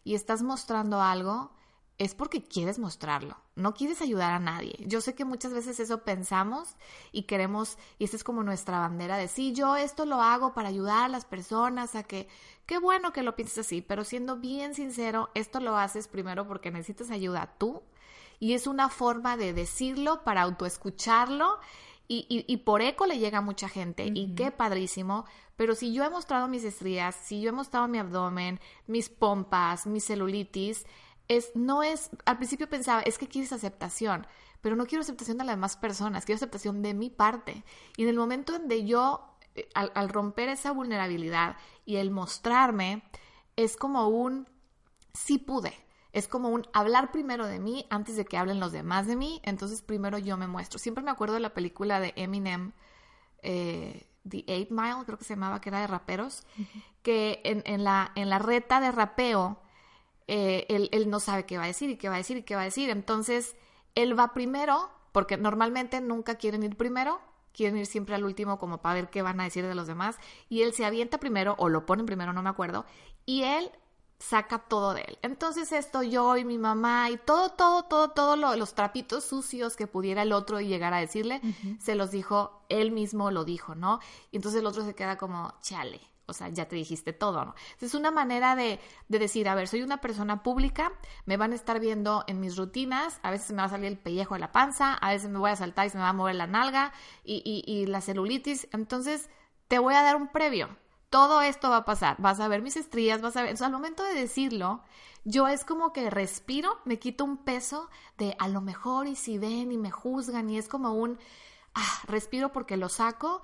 [0.03, 1.53] y estás mostrando algo,
[1.99, 4.77] es porque quieres mostrarlo, no quieres ayudar a nadie.
[4.87, 6.77] Yo sé que muchas veces eso pensamos
[7.11, 10.69] y queremos, y esta es como nuestra bandera de sí, yo esto lo hago para
[10.69, 12.29] ayudar a las personas a que,
[12.67, 16.71] qué bueno que lo pienses así, pero siendo bien sincero, esto lo haces primero porque
[16.71, 17.83] necesitas ayuda tú
[18.39, 21.59] y es una forma de decirlo para autoescucharlo
[22.11, 26.05] y, y, por eco le llega a mucha gente y qué padrísimo, pero si yo
[26.05, 30.87] he mostrado mis estrías, si yo he mostrado mi abdomen, mis pompas, mi celulitis,
[31.29, 34.27] es, no es, al principio pensaba, es que quieres aceptación,
[34.61, 37.65] pero no quiero aceptación de las demás personas, quiero aceptación de mi parte.
[37.97, 42.11] Y en el momento en que yo, eh, al, al romper esa vulnerabilidad y el
[42.11, 43.03] mostrarme,
[43.57, 44.49] es como un,
[45.13, 45.75] sí pude,
[46.13, 49.41] es como un hablar primero de mí antes de que hablen los demás de mí,
[49.45, 50.79] entonces primero yo me muestro.
[50.79, 52.73] Siempre me acuerdo de la película de Eminem,
[53.43, 56.47] eh, The Eight Mile, creo que se llamaba, que era de raperos,
[57.03, 59.61] que en, en, la, en la reta de rapeo,
[60.29, 62.55] eh, él, no sabe qué va a decir y qué va a decir y qué
[62.55, 62.91] va a decir.
[62.91, 63.57] Entonces,
[63.95, 67.21] él va primero, porque normalmente nunca quieren ir primero,
[67.53, 70.17] quieren ir siempre al último como para ver qué van a decir de los demás.
[70.49, 72.85] Y él se avienta primero, o lo ponen primero, no me acuerdo,
[73.25, 73.73] y él
[74.19, 75.19] saca todo de él.
[75.23, 79.87] Entonces esto yo y mi mamá y todo, todo, todo, todos los trapitos sucios que
[79.87, 81.41] pudiera el otro llegar a decirle,
[81.79, 84.01] se los dijo, él mismo lo dijo, ¿no?
[84.31, 87.55] Y entonces el otro se queda como, chale, o sea, ya te dijiste todo, ¿no?
[87.81, 90.93] Es una manera de, de, decir, a ver, soy una persona pública,
[91.25, 93.99] me van a estar viendo en mis rutinas, a veces me va a salir el
[93.99, 96.13] pellejo de la panza, a veces me voy a saltar y se me va a
[96.13, 96.93] mover la nalga
[97.25, 99.31] y, y, la celulitis, entonces
[99.69, 100.69] te voy a dar un previo.
[101.11, 103.73] Todo esto va a pasar, vas a ver mis estrías, vas a ver, o al
[103.73, 104.83] momento de decirlo,
[105.25, 107.89] yo es como que respiro, me quito un peso
[108.19, 111.19] de a lo mejor y si ven y me juzgan y es como un,
[111.75, 113.41] ah, respiro porque lo saco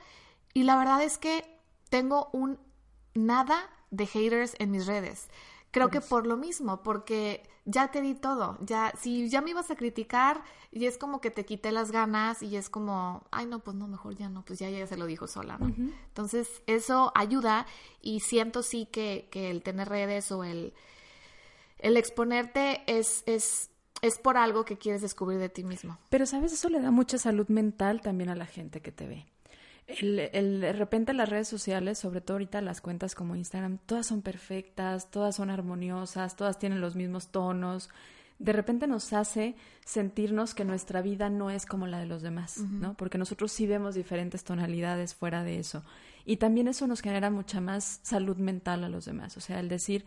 [0.52, 1.58] y la verdad es que
[1.90, 2.58] tengo un
[3.14, 5.28] nada de haters en mis redes.
[5.70, 9.72] Creo que por lo mismo, porque ya te di todo, ya, si ya me ibas
[9.72, 13.58] a criticar y es como que te quité las ganas y es como, ay no,
[13.58, 15.74] pues no, mejor ya no, pues ya ella se lo dijo sola, ¿no?
[16.08, 17.66] Entonces eso ayuda
[18.00, 20.74] y siento sí que, que el tener redes o el,
[21.78, 25.98] el exponerte es, es, es por algo que quieres descubrir de ti mismo.
[26.08, 29.26] Pero sabes, eso le da mucha salud mental también a la gente que te ve
[29.86, 34.22] el, de repente las redes sociales, sobre todo ahorita las cuentas como Instagram, todas son
[34.22, 37.90] perfectas, todas son armoniosas, todas tienen los mismos tonos.
[38.38, 42.58] De repente nos hace sentirnos que nuestra vida no es como la de los demás,
[42.58, 42.94] ¿no?
[42.94, 45.84] Porque nosotros sí vemos diferentes tonalidades fuera de eso.
[46.24, 49.36] Y también eso nos genera mucha más salud mental a los demás.
[49.36, 50.04] O sea, el decir,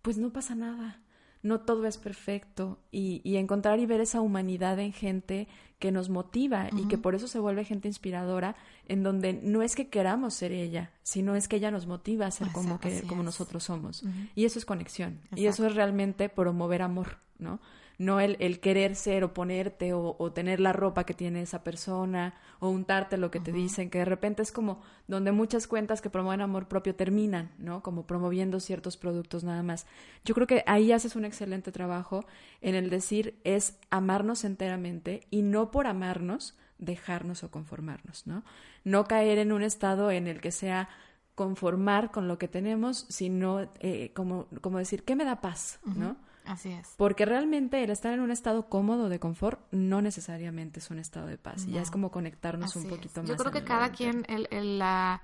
[0.00, 1.00] pues no pasa nada,
[1.42, 5.48] no todo es perfecto y, y, encontrar y ver esa humanidad en gente
[5.78, 8.56] que nos motiva y que por eso se vuelve gente inspiradora,
[8.88, 12.30] en donde no es que queramos ser ella, sino es que ella nos motiva a
[12.32, 14.02] ser como, que, como nosotros somos.
[14.34, 15.20] Y eso es conexión.
[15.36, 17.60] Y eso es realmente promover amor, ¿no?
[17.98, 21.64] No el, el querer ser o ponerte o, o, tener la ropa que tiene esa
[21.64, 26.00] persona o untarte lo que te dicen, que de repente es como donde muchas cuentas
[26.00, 27.82] que promueven amor propio terminan, ¿no?
[27.82, 29.86] Como promoviendo ciertos productos nada más.
[30.24, 32.24] Yo creo que ahí haces un excelente trabajo
[32.60, 38.44] en el decir es amarnos enteramente y no por amarnos dejarnos o conformarnos, ¿no?
[38.84, 40.88] No caer en un estado en el que sea
[41.34, 45.78] conformar con lo que tenemos, sino eh, como, como decir, ¿qué me da paz?
[45.84, 46.16] ¿no?
[46.48, 46.94] Así es.
[46.96, 51.26] Porque realmente el estar en un estado cómodo de confort no necesariamente es un estado
[51.26, 51.66] de paz.
[51.66, 53.28] Ya es como conectarnos un poquito más.
[53.28, 55.22] Yo creo que cada quien, el, el, la...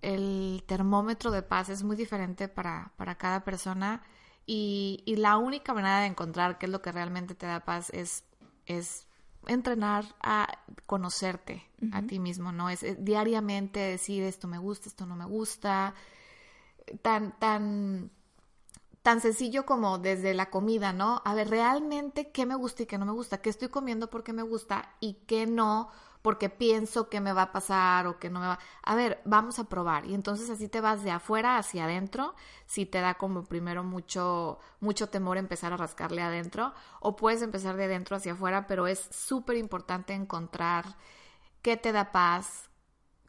[0.00, 4.02] el termómetro de paz es muy diferente para, para cada persona
[4.46, 7.90] y, y, la única manera de encontrar qué es lo que realmente te da paz
[7.90, 8.24] es,
[8.66, 9.06] es
[9.46, 10.48] entrenar a
[10.86, 12.70] conocerte a ti mismo, ¿no?
[12.70, 15.94] Es, es, diariamente decir esto me gusta, esto no me gusta,
[17.02, 18.10] tan, tan
[19.02, 21.22] tan sencillo como desde la comida, ¿no?
[21.24, 24.32] A ver, realmente qué me gusta y qué no me gusta, qué estoy comiendo porque
[24.32, 25.90] me gusta y qué no
[26.22, 28.58] porque pienso que me va a pasar o que no me va.
[28.84, 30.06] A ver, vamos a probar.
[30.06, 32.34] Y entonces así te vas de afuera hacia adentro,
[32.66, 37.76] si te da como primero mucho, mucho temor empezar a rascarle adentro, o puedes empezar
[37.76, 40.96] de adentro hacia afuera, pero es súper importante encontrar
[41.60, 42.70] qué te da paz,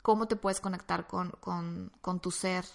[0.04, 2.66] cómo te puedes conectar con, con, tu ser.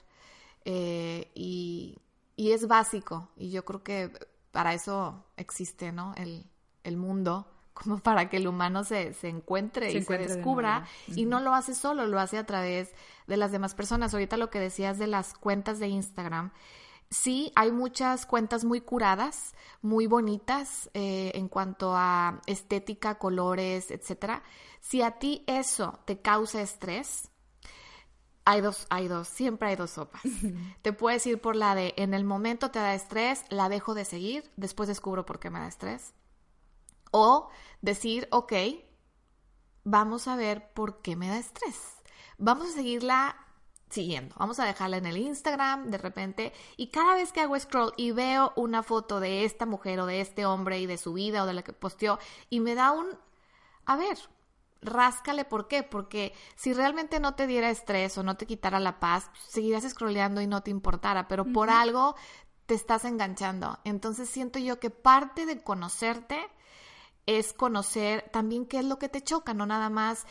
[0.64, 1.96] Eh, y
[2.38, 4.12] y es básico, y yo creo que
[4.52, 6.14] para eso existe, ¿no?
[6.16, 6.46] El,
[6.84, 11.40] el mundo, como para que el humano se, se encuentre y se descubra, y no
[11.40, 12.94] lo hace solo, lo hace a través
[13.26, 14.14] de las demás personas.
[14.14, 16.52] Ahorita lo que decías de las cuentas de Instagram,
[17.10, 24.44] sí, hay muchas cuentas muy curadas, muy bonitas eh, en cuanto a estética, colores, etcétera.
[24.80, 27.30] Si a ti eso te causa estrés,
[28.48, 30.22] hay dos, hay dos, siempre hay dos sopas.
[30.82, 34.06] te puedes ir por la de en el momento te da estrés, la dejo de
[34.06, 36.14] seguir, después descubro por qué me da estrés.
[37.10, 37.50] O
[37.82, 38.54] decir, ok,
[39.84, 41.98] vamos a ver por qué me da estrés.
[42.38, 43.36] Vamos a seguirla
[43.90, 44.34] siguiendo.
[44.38, 48.12] Vamos a dejarla en el Instagram de repente y cada vez que hago scroll y
[48.12, 51.46] veo una foto de esta mujer o de este hombre y de su vida o
[51.46, 53.08] de la que posteó y me da un,
[53.84, 54.16] a ver,
[54.80, 55.82] ráscale, ¿por qué?
[55.82, 60.40] Porque si realmente no te diera estrés o no te quitara la paz, seguirás scrolleando
[60.40, 62.14] y no te importara, pero por algo
[62.66, 63.78] te estás enganchando.
[63.84, 66.38] Entonces siento yo que parte de conocerte
[67.28, 70.24] es conocer también qué es lo que te choca, no nada más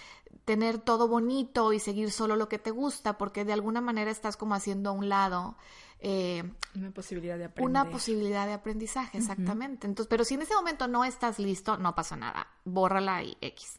[0.45, 4.35] tener todo bonito y seguir solo lo que te gusta, porque de alguna manera estás
[4.35, 5.57] como haciendo a un lado
[5.99, 6.43] eh,
[6.75, 7.69] una posibilidad de aprender.
[7.69, 9.87] Una posibilidad de aprendizaje, exactamente.
[9.87, 12.47] Entonces, pero si en ese momento no estás listo, no pasa nada.
[12.65, 13.75] Bórrala y X.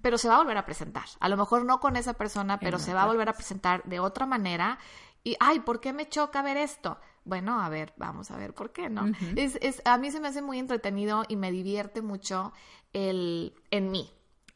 [0.00, 1.04] Pero se va a volver a presentar.
[1.20, 4.00] A lo mejor no con esa persona, pero se va a volver a presentar de
[4.00, 4.78] otra manera.
[5.24, 6.98] Y, ay, ¿por qué me choca ver esto?
[7.24, 9.06] Bueno, a ver, vamos a ver por qué, ¿no?
[9.36, 12.52] es, es, a mí se me hace muy entretenido y me divierte mucho
[12.92, 14.10] el en mí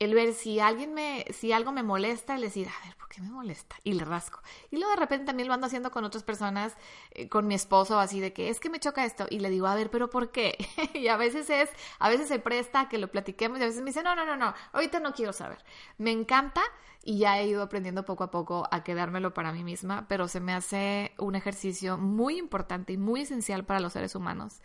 [0.05, 3.21] el ver si alguien me, si algo me molesta, el decir, a ver, ¿por qué
[3.21, 3.77] me molesta?
[3.85, 4.41] Y le rasco.
[4.71, 6.77] Y luego de repente también lo ando haciendo con otras personas,
[7.13, 9.27] eh, con mi esposo, así de que es que me choca esto.
[9.31, 10.57] Y le digo, a ver, ¿pero por qué?
[10.95, 13.81] y a veces es, a veces se presta a que lo platiquemos y a veces
[13.83, 15.65] me dice, no, no, no, no, ahorita no quiero saber.
[15.99, 16.63] Me encanta
[17.05, 20.41] y ya he ido aprendiendo poco a poco a quedármelo para mí misma, pero se
[20.41, 24.61] me hace un ejercicio muy importante y muy esencial para los seres humanos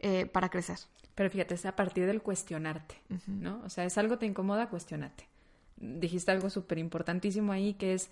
[0.00, 0.78] eh, para crecer.
[1.14, 2.96] Pero fíjate, es a partir del cuestionarte,
[3.26, 3.60] ¿no?
[3.64, 5.28] O sea, es algo te incomoda, cuestionate.
[5.76, 8.10] Dijiste algo súper importantísimo ahí que es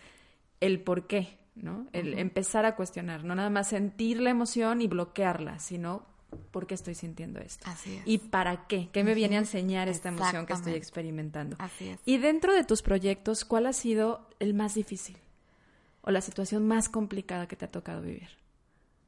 [0.60, 1.86] el por qué, ¿no?
[1.92, 6.04] El empezar a cuestionar, no nada más sentir la emoción y bloquearla, sino
[6.50, 7.64] por qué estoy sintiendo esto.
[7.68, 8.02] Así es.
[8.04, 8.88] ¿Y para qué?
[8.92, 11.56] ¿Qué me viene a enseñar esta emoción que estoy experimentando?
[11.58, 12.00] Así es.
[12.04, 15.16] Y dentro de tus proyectos, ¿cuál ha sido el más difícil?
[16.02, 18.28] ¿O la situación más complicada que te ha tocado vivir?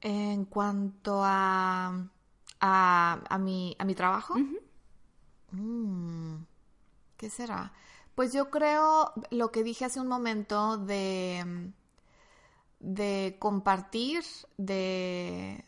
[0.01, 2.09] En cuanto a
[2.63, 4.37] a, a, mi, a mi trabajo.
[5.51, 6.37] Mm,
[7.19, 7.73] ¿Qué será?
[8.15, 11.73] Pues yo creo lo que dije hace un momento de,
[12.79, 14.25] de compartir,
[14.57, 15.65] de...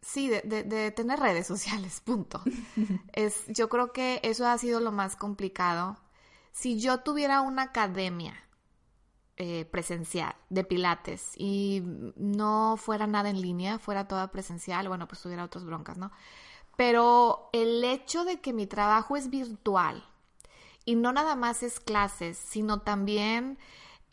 [0.00, 2.42] Sí, de, de, tener redes sociales, punto.
[3.12, 5.96] es, yo creo que eso ha sido lo más complicado.
[6.52, 8.43] Si yo tuviera una academia
[9.36, 11.82] eh, presencial de pilates y
[12.16, 16.12] no fuera nada en línea, fuera toda presencial, bueno, pues tuviera otras broncas, ¿no?
[16.76, 20.04] Pero el hecho de que mi trabajo es virtual
[20.84, 23.58] y no nada más es clases, sino también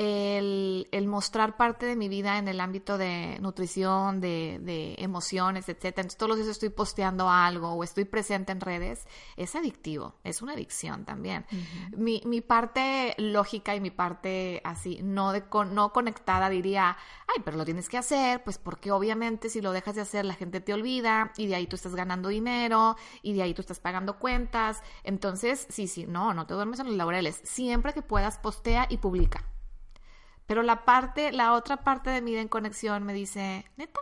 [0.02, 5.70] el, el, mostrar parte de mi vida en el ámbito de nutrición, de, de emociones,
[5.70, 6.02] etcétera.
[6.02, 9.06] Entonces, todos los días estoy posteando algo o estoy presente en redes,
[9.38, 11.46] es adictivo, es una adicción también.
[11.96, 17.58] mi, mi, parte lógica y mi parte así, no, de, no conectada, diría, ay, pero
[17.58, 20.74] lo tienes que hacer, pues porque obviamente si lo dejas de hacer, la gente te
[20.74, 24.82] olvida y de ahí tú estás ganando dinero y de ahí tú estás pagando cuentas.
[25.04, 27.40] Entonces, sí, sí, no, no te duermes en los laureles.
[27.44, 29.51] Siempre que puedas, postea y publica.
[30.52, 34.02] Pero la parte, la otra parte de vida en conexión me dice, neta,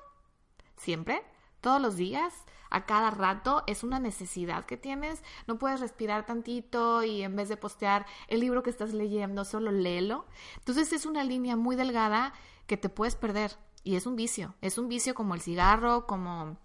[0.78, 1.22] siempre,
[1.62, 2.34] todos los días,
[2.72, 5.24] a cada rato, es una necesidad que tienes.
[5.46, 9.70] No puedes respirar tantito y en vez de postear el libro que estás leyendo, solo
[9.70, 10.26] léelo.
[10.58, 12.34] Entonces es una línea muy delgada
[12.66, 14.56] que te puedes perder y es un vicio.
[14.62, 16.58] Es un vicio como el cigarro, como,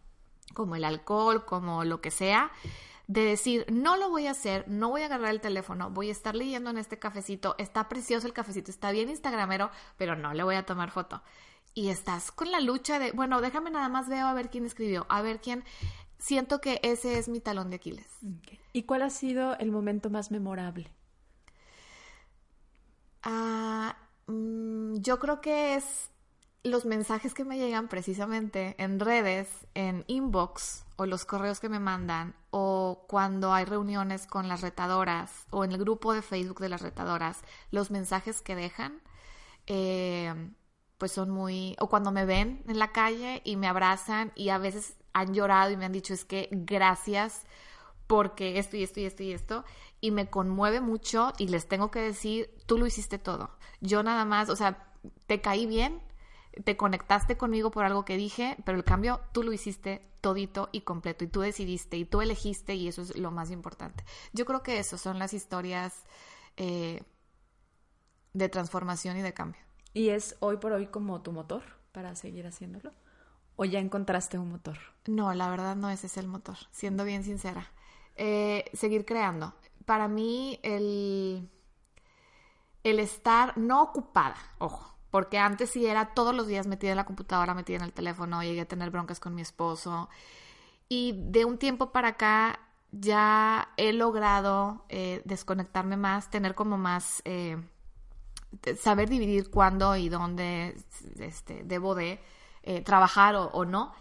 [0.55, 2.51] como el alcohol, como lo que sea
[3.07, 6.13] de decir, no lo voy a hacer, no voy a agarrar el teléfono, voy a
[6.13, 10.43] estar leyendo en este cafecito, está precioso el cafecito, está bien instagramero, pero no le
[10.43, 11.23] voy a tomar foto.
[11.75, 15.07] Y estás con la lucha de, bueno, déjame nada más veo a ver quién escribió,
[15.09, 15.65] a ver quién...
[16.19, 18.07] Siento que ese es mi talón de Aquiles.
[18.73, 20.91] ¿Y cuál ha sido el momento más memorable?
[23.23, 23.97] Ah,
[24.27, 26.11] mm, yo creo que es
[26.63, 31.81] los mensajes que me llegan precisamente en redes, en inbox o los correos que me
[31.81, 36.69] mandan o cuando hay reuniones con las retadoras o en el grupo de Facebook de
[36.69, 39.03] las retadoras, los mensajes que dejan,
[39.67, 40.33] eh,
[40.99, 41.77] pues son muy...
[41.81, 45.71] o cuando me ven en la calle y me abrazan y a veces han llorado
[45.71, 47.45] y me han dicho es que gracias
[48.07, 49.65] porque esto y esto y esto y esto
[50.01, 53.51] y me conmueve mucho y les tengo que decir, tú lo hiciste todo.
[53.81, 54.93] Yo nada más, o sea,
[55.27, 56.03] te caí bien,
[56.65, 60.81] te conectaste conmigo por algo que dije, pero el cambio tú lo hiciste todito y
[60.81, 64.07] completo y tú decidiste y tú elegiste y eso es lo más importante.
[64.33, 66.03] Yo creo que eso son las historias
[66.57, 67.03] eh,
[68.33, 69.61] de transformación y de cambio.
[69.93, 71.63] ¿Y es hoy por hoy como tu motor
[71.93, 72.91] para seguir haciéndolo?
[73.57, 74.79] ¿O ya encontraste un motor?
[75.07, 77.71] No, la verdad no ese es el motor, siendo bien sincera.
[78.17, 79.53] Eh, seguir creando.
[79.85, 81.51] Para mí el,
[82.83, 87.05] el estar no ocupada, ojo, porque antes sí era todos los días metida en la
[87.05, 90.09] computadora, metida en el teléfono, llegué a tener broncas con mi esposo.
[90.89, 92.59] Y de un tiempo para acá
[92.91, 97.63] ya he logrado eh, desconectarme más, tener como más, eh,
[98.81, 100.77] saber dividir cuándo y dónde
[101.21, 102.21] este, debo de
[102.65, 103.95] eh, trabajar o, no.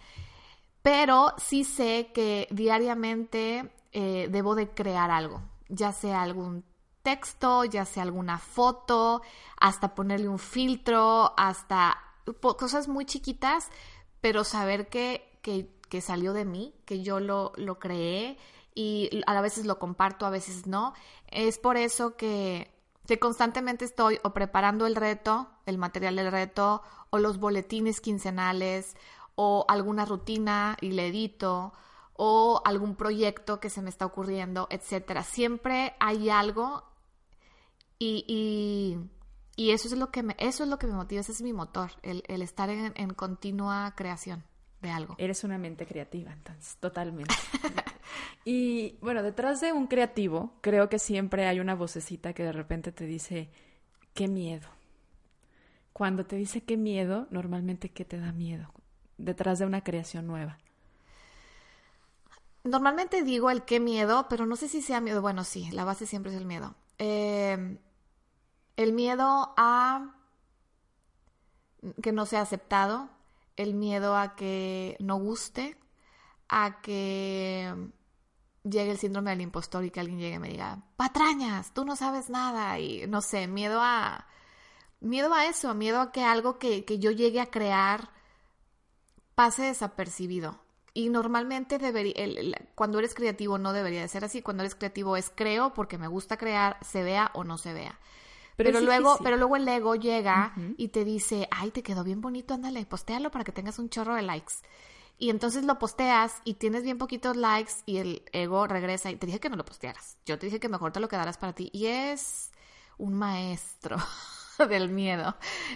[0.82, 6.64] Pero sí sé que diariamente debo de crear algo, ya sea algún
[7.04, 9.22] texto, ya sea alguna foto,
[9.60, 11.97] hasta ponerle un filtro, hasta
[12.41, 13.70] cosas muy chiquitas,
[14.22, 18.39] pero saber que, que, salió de mí, que yo lo, lo creé
[18.74, 20.93] y a veces lo comparto, a veces no.
[21.28, 22.74] Es por eso que,
[23.06, 28.95] que constantemente estoy o preparando el reto, el material del reto, o los boletines quincenales,
[29.36, 31.74] o alguna rutina y le edito,
[32.16, 35.24] o algún proyecto que se me está ocurriendo, etcétera.
[35.24, 36.84] Siempre hay algo
[38.00, 38.98] y,
[39.56, 41.54] y, eso es lo que me, eso es lo que me motiva, ese es mi
[41.54, 44.44] motor, el, el estar en, en, continua creación
[44.82, 45.16] de algo.
[45.18, 47.34] Eres una mente creativa, entonces, totalmente.
[48.46, 52.91] y bueno, detrás de un creativo, creo que siempre hay una vocecita que de repente
[52.91, 53.50] te dice,
[54.14, 54.68] qué miedo.
[55.94, 58.72] Cuando te dice qué miedo, normalmente, ¿qué te da miedo?
[59.18, 60.58] Detrás de una creación nueva.
[62.64, 65.22] Normalmente digo el qué miedo, pero no sé si sea miedo.
[65.22, 66.76] Bueno, sí, la base siempre es el miedo.
[66.98, 67.78] Eh,
[68.76, 70.16] el miedo a
[72.02, 73.10] que no sea aceptado,
[73.56, 75.78] el miedo a que no guste,
[76.48, 77.74] a que
[78.64, 81.96] llegue el síndrome del impostor y que alguien llegue y me diga, patrañas, tú no
[81.96, 84.28] sabes nada y no sé, miedo a
[85.02, 88.10] miedo a eso, miedo a que algo que, que yo llegue a crear
[89.36, 90.62] pase desapercibido.
[90.94, 92.14] Y normalmente debería,
[92.76, 94.41] cuando eres creativo no debería de ser así.
[94.41, 98.00] Cuando eres creativo es creo porque me gusta crear, se vea o no se vea.
[98.56, 102.54] Pero, luego, pero luego el ego llega y te dice, ay, te quedó bien bonito,
[102.54, 104.54] ándale, postéalo para que tengas un chorro de likes.
[105.18, 109.26] Y entonces lo posteas y tienes bien poquitos likes y el ego regresa y te
[109.26, 110.18] dije que no lo postearas.
[110.26, 111.70] Yo te dije que mejor te lo quedaras para ti.
[111.72, 112.52] Y es
[112.98, 113.98] un maestro
[114.70, 115.36] del miedo.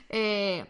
[0.09, 0.65] Eh,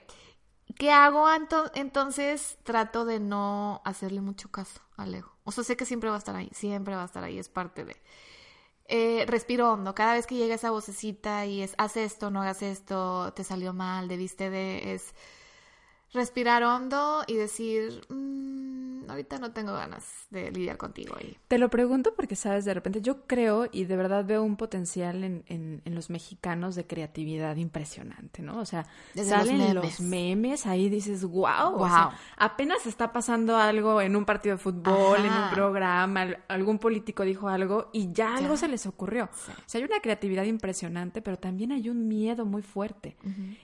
[0.75, 1.27] ¿Qué hago
[1.73, 2.57] entonces?
[2.63, 5.31] Trato de no hacerle mucho caso al ego.
[5.43, 7.49] O sea, sé que siempre va a estar ahí, siempre va a estar ahí, es
[7.49, 7.95] parte de...
[8.89, 12.61] Eh, respiro hondo, cada vez que llega esa vocecita y es, haz esto, no hagas
[12.61, 14.93] esto, te salió mal, debiste de...
[14.93, 15.13] es
[16.13, 21.37] respirar hondo y decir, mm, ahorita no tengo ganas de lidiar contigo ahí.
[21.47, 25.23] Te lo pregunto porque, sabes, de repente yo creo y de verdad veo un potencial
[25.23, 28.59] en, en, en los mexicanos de creatividad impresionante, ¿no?
[28.59, 28.85] O sea,
[29.15, 30.65] salen los memes.
[30.65, 32.09] ahí dices, wow, wow.
[32.37, 37.47] apenas está pasando algo en un partido de fútbol, en un programa, algún político dijo
[37.47, 39.25] algo y ya, algo se les ocurrió.
[39.25, 43.17] O sea, hay una creatividad impresionante, pero también hay un miedo muy fuerte.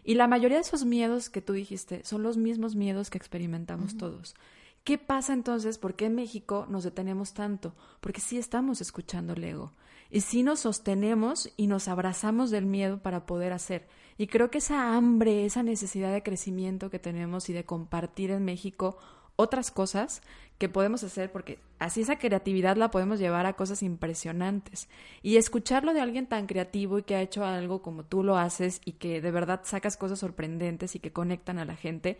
[0.04, 3.98] Y la mayoría de esos miedos que tú dijiste son los mismos miedos que experimentamos
[3.98, 4.36] todos.
[4.84, 5.78] ¿Qué pasa entonces?
[5.78, 7.74] ¿Por qué en México nos detenemos tanto?
[8.02, 9.72] Porque sí estamos escuchando el ego.
[10.10, 13.88] Y sí nos sostenemos y nos abrazamos del miedo para poder hacer.
[14.18, 18.46] Y creo que esa hambre, esa necesidad de crecimiento que tenemos y de compartir en
[18.46, 18.98] México
[19.36, 20.22] otras cosas
[20.58, 24.88] que podemos hacer, porque así esa creatividad la podemos llevar a cosas impresionantes.
[25.22, 28.82] Y escucharlo de alguien tan creativo y que ha hecho algo como tú lo haces
[28.86, 32.20] y que de verdad sacas cosas sorprendentes y que conectan a la gente,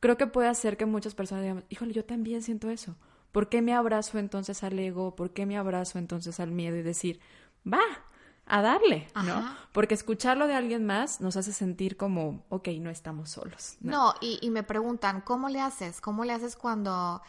[0.00, 2.96] creo que puede hacer que muchas personas digan, híjole, yo también siento eso.
[3.32, 5.16] ¿Por qué me abrazo entonces al ego?
[5.16, 6.76] ¿Por qué me abrazo entonces al miedo?
[6.76, 7.20] Y decir,
[7.70, 7.82] va,
[8.46, 9.56] a darle, ¿no?
[9.72, 13.76] Porque escucharlo de alguien más nos hace sentir como, ok, no estamos solos.
[13.80, 16.00] No, y, me preguntan, ¿cómo le haces?
[16.00, 17.22] ¿Cómo le haces cuando,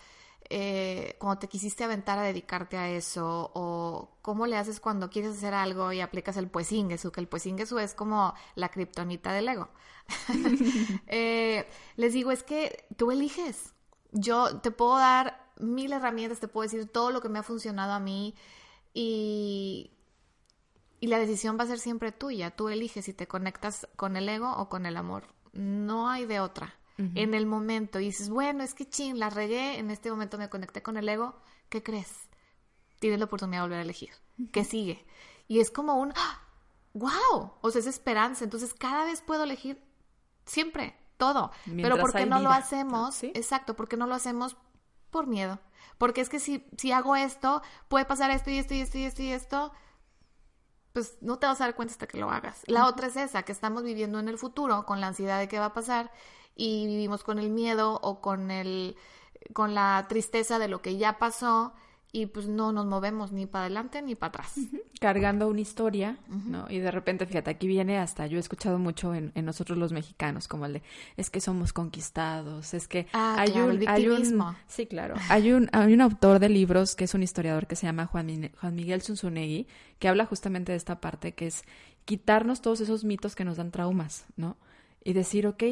[0.49, 3.51] eh, cuando te quisiste aventar a dedicarte a eso?
[3.53, 7.11] ¿O cómo le haces cuando quieres hacer algo y aplicas el puesingesu?
[7.11, 9.70] Que el puesingesu es como la kriptonita del ego.
[11.07, 13.74] Eh, les digo, es que tú eliges.
[14.11, 17.93] Yo te puedo dar mil herramientas, te puedo decir todo lo que me ha funcionado
[17.93, 18.36] a mí
[18.93, 19.95] y
[21.06, 22.49] y la decisión va a ser siempre tuya.
[22.49, 25.28] Tú eliges si te conectas con el ego o con el amor.
[25.53, 26.80] No hay de otra.
[26.97, 27.99] En el momento.
[27.99, 31.08] Y dices, bueno, es que ching, la regué, en este momento me conecté con el
[31.08, 31.36] ego.
[31.70, 32.12] ¿Qué crees?
[32.97, 34.10] Tienes la oportunidad de volver a elegir.
[34.51, 35.06] ¿Qué sigue?
[35.47, 36.12] Y es como un,
[36.95, 37.12] ¡wow!
[37.12, 37.51] ¡Ah!
[37.62, 38.43] O sea, es esperanza.
[38.43, 39.80] Entonces, cada vez puedo elegir
[40.47, 41.51] siempre, todo.
[41.66, 43.24] Pero ¿por qué no lo hacemos?
[43.24, 44.58] Exacto, ¿por qué no lo hacemos
[45.12, 45.60] por miedo?
[45.99, 49.03] Porque es que si, si hago esto, puede pasar esto y esto y esto y
[49.03, 49.72] esto y esto
[50.96, 52.62] pues no te vas a dar cuenta hasta que lo hagas.
[52.68, 55.60] La otra es esa, que estamos viviendo en el futuro con la ansiedad de qué
[55.60, 56.10] va a pasar
[56.56, 58.96] y vivimos con el miedo o con el
[59.52, 61.74] con la tristeza de lo que ya pasó
[62.16, 64.53] y pues no nos movemos ni para adelante ni para atrás.
[65.01, 66.66] Cargando una historia, ¿no?
[66.70, 70.47] Y de repente, fíjate, aquí viene hasta, yo he escuchado mucho en, nosotros los mexicanos,
[70.47, 70.84] como el de,
[71.18, 74.55] es que somos conquistados, es que ah, hay, un, hay un...
[74.68, 75.16] Sí, claro.
[75.28, 78.49] Hay un, hay un autor de libros que es un historiador que se llama Juan,
[78.61, 79.68] Juan Miguel Zunzunegui,
[79.99, 81.66] que habla justamente de esta parte, que es
[82.05, 84.55] quitarnos todos esos mitos que nos dan traumas, ¿no?
[85.03, 85.63] Y decir, ok,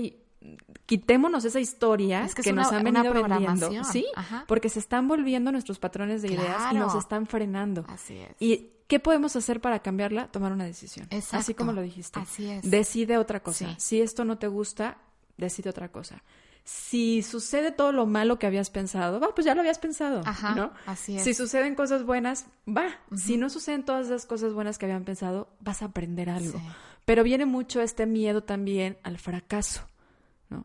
[0.86, 4.06] quitémonos esa historia que, nos han venido vendiendo, sí,
[4.48, 7.86] porque se están volviendo nuestros patrones de ideas y nos están frenando.
[7.88, 8.36] Así es.
[8.40, 10.28] Y ¿qué podemos hacer para cambiarla?
[10.28, 11.08] Tomar una decisión.
[11.32, 12.20] Así como lo dijiste.
[12.20, 12.70] Así es.
[12.70, 13.76] Decide otra cosa.
[13.78, 14.98] Si esto no te gusta,
[15.38, 16.22] decide otra cosa.
[16.66, 20.56] Si sucede todo lo malo que habías pensado, va, pues ya lo habías pensado, Ajá,
[20.56, 20.72] ¿no?
[20.86, 21.24] Así es.
[21.26, 22.88] Si suceden cosas buenas, va.
[23.14, 26.62] Si no suceden todas esas cosas buenas que habían pensado, vas a aprender algo.
[27.04, 29.86] Pero viene mucho este miedo también al fracaso.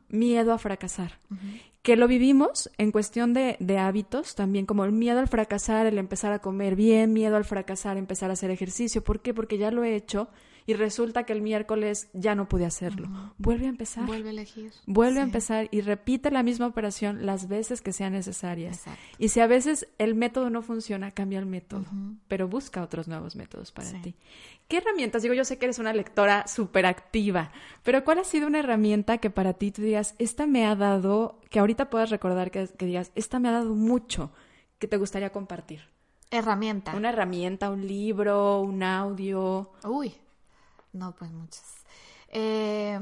[0.08, 1.18] Miedo a fracasar.
[1.82, 5.98] Que lo vivimos en cuestión de, de, hábitos, también como el miedo al fracasar, el
[5.98, 9.02] empezar a comer bien, miedo al fracasar, empezar a hacer ejercicio.
[9.02, 9.32] ¿Por qué?
[9.32, 10.28] Porque ya lo he hecho
[10.68, 13.08] y resulta que el miércoles ya no pude hacerlo.
[13.38, 14.04] Vuelve a empezar.
[14.04, 14.70] Vuelve a elegir.
[14.84, 18.82] Vuelve a empezar y repite la misma operación las veces que sean necesarias.
[19.16, 21.86] Y si a veces el método no funciona, cambia el método,
[22.28, 24.14] pero busca otros nuevos métodos para ti.
[24.68, 25.22] ¿Qué herramientas?
[25.22, 27.50] Digo, yo sé que eres una lectora súper activa,
[27.82, 31.40] pero ¿cuál ha sido una herramienta que para ti tú digas, esta me ha dado,
[31.48, 34.32] que ahorita puedas recordar que, que digas, esta me ha dado mucho,
[34.78, 35.80] que te gustaría compartir?
[36.30, 36.94] Herramienta.
[36.94, 39.70] Una herramienta, un libro, un audio.
[39.82, 40.12] Uy,
[40.92, 41.84] no, pues muchas.
[42.28, 42.98] Eh,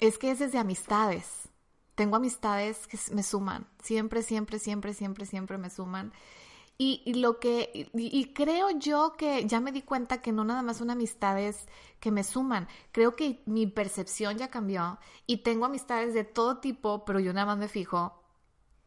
[0.00, 1.48] es que es desde amistades.
[1.94, 3.66] Tengo amistades que me suman.
[3.82, 6.12] Siempre, siempre, siempre, siempre, siempre me suman.
[6.80, 10.76] Y, lo que, y, creo yo que ya me di cuenta que no nada más
[10.76, 11.66] son amistades
[11.98, 12.68] que me suman.
[12.92, 17.46] Creo que mi percepción ya cambió y tengo amistades de todo tipo, pero yo nada
[17.46, 18.22] más me fijo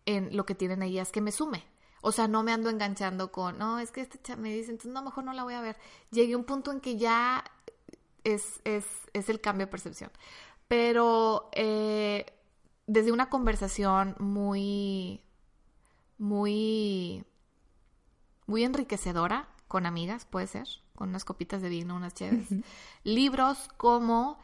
[0.06, 1.66] en lo que tienen ellas que me sume.
[2.02, 5.04] O sea, no me ando enganchando con, no, es que este me dice, entonces no,
[5.04, 5.76] mejor no la voy a ver.
[6.12, 7.44] Llegué a un punto en que ya
[8.24, 10.12] es, es, es el cambio de percepción.
[10.68, 12.26] Pero eh,
[12.88, 15.22] desde una conversación muy,
[16.18, 17.26] muy,
[18.46, 22.48] muy enriquecedora con amigas, puede ser, con unas copitas de vino, unas chéves.
[23.04, 24.40] Libros como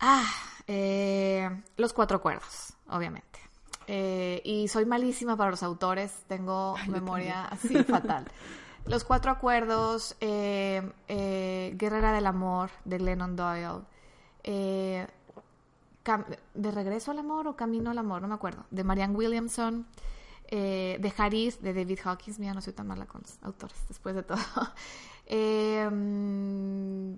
[0.00, 0.26] ah,
[0.66, 3.38] eh, Los Cuatro Acuerdos, obviamente.
[3.86, 8.26] Eh, y soy malísima para los autores, tengo memoria así fatal.
[8.86, 13.84] Los Cuatro Acuerdos, eh, eh, Guerrera del Amor, de Lennon Doyle,
[14.42, 15.06] eh,
[16.54, 19.86] De Regreso al Amor o Camino al Amor, no me acuerdo, de Marianne Williamson,
[20.50, 24.22] de Haris, de David Hawkins, mira, no soy tan mala con los autores, después de
[24.22, 24.38] todo.
[25.32, 27.14] Mm,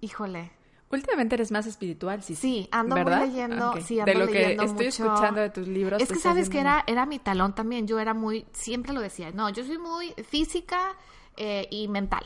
[0.00, 0.50] híjole,
[0.90, 2.36] Últimamente eres más espiritual, sí.
[2.36, 6.00] Sí, ando muy leyendo, sí, ando de lo que estoy escuchando de tus libros.
[6.00, 9.32] Es que sabes que era, era mi talón también, yo era muy, siempre lo decía,
[9.32, 10.94] no, yo soy muy física
[11.36, 12.24] eh, y mental,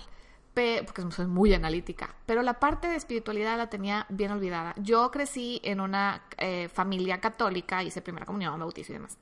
[0.53, 4.75] porque soy muy analítica, pero la parte de espiritualidad la tenía bien olvidada.
[4.77, 9.19] Yo crecí en una eh, familia católica, hice primera comunión, bautizo y demás,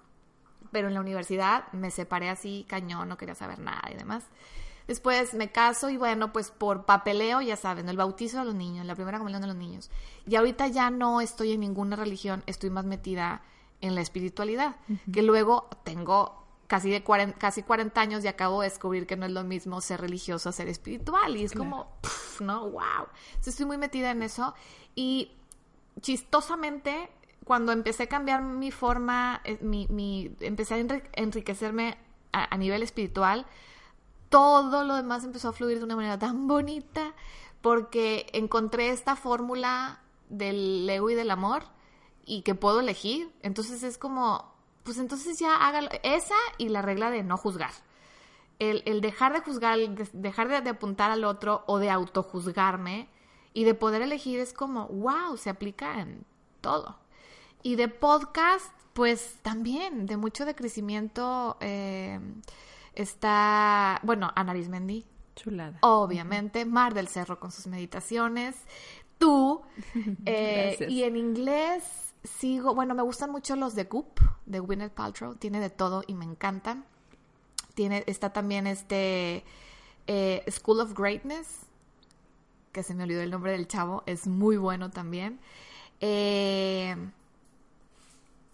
[0.73, 4.25] pero en la universidad me separé así, cañón, no quería saber nada y demás.
[4.87, 8.87] Después me caso y bueno, pues por papeleo, ya saben, el bautizo de los niños,
[8.87, 9.91] la primera comunión de los niños.
[10.27, 13.43] Y ahorita ya no estoy en ninguna religión, estoy más metida
[13.81, 14.77] en la espiritualidad,
[15.13, 19.27] que luego tengo casi de 40, casi 40 años y acabo de descubrir que no
[19.27, 21.37] es lo mismo ser religioso a ser espiritual.
[21.37, 21.89] Y es como,
[22.41, 23.07] no, wow.
[23.45, 24.55] estoy muy metida en eso.
[24.95, 25.33] Y
[26.01, 27.11] chistosamente
[27.45, 30.79] cuando empecé a cambiar mi forma, eh, mi, mi, empecé a
[31.13, 31.97] enriquecerme
[32.33, 33.47] a, a nivel espiritual,
[34.29, 37.15] todo lo demás empezó a fluir de una manera tan bonita
[37.61, 41.65] porque encontré esta fórmula del ego y del amor
[42.25, 43.33] y que puedo elegir.
[43.43, 44.53] Entonces es como,
[44.83, 45.89] pues entonces ya hágalo.
[46.03, 47.73] Esa y la regla de no juzgar.
[48.59, 49.79] El, el dejar de juzgar,
[50.13, 53.09] dejar de, de apuntar al otro o de autojuzgarme
[53.53, 56.25] y de poder elegir es como, wow, se aplica en
[56.61, 56.99] todo.
[57.63, 62.21] Y de podcast, pues también, de mucho de crecimiento eh,
[62.97, 65.79] está, bueno, Ana Arismendi, Chulada.
[65.83, 68.57] obviamente, Mar del Cerro con sus meditaciones,
[69.19, 69.63] tú,
[70.27, 71.83] eh, y en inglés
[72.25, 76.15] sigo, bueno, me gustan mucho los de Goop, de Gwyneth Paltrow, tiene de todo y
[76.15, 76.85] me encantan.
[77.75, 79.45] Tiene, está también este
[80.07, 81.67] eh, School of Greatness,
[82.73, 85.39] que se me olvidó el nombre del chavo, es muy bueno también.
[86.01, 86.97] Eh,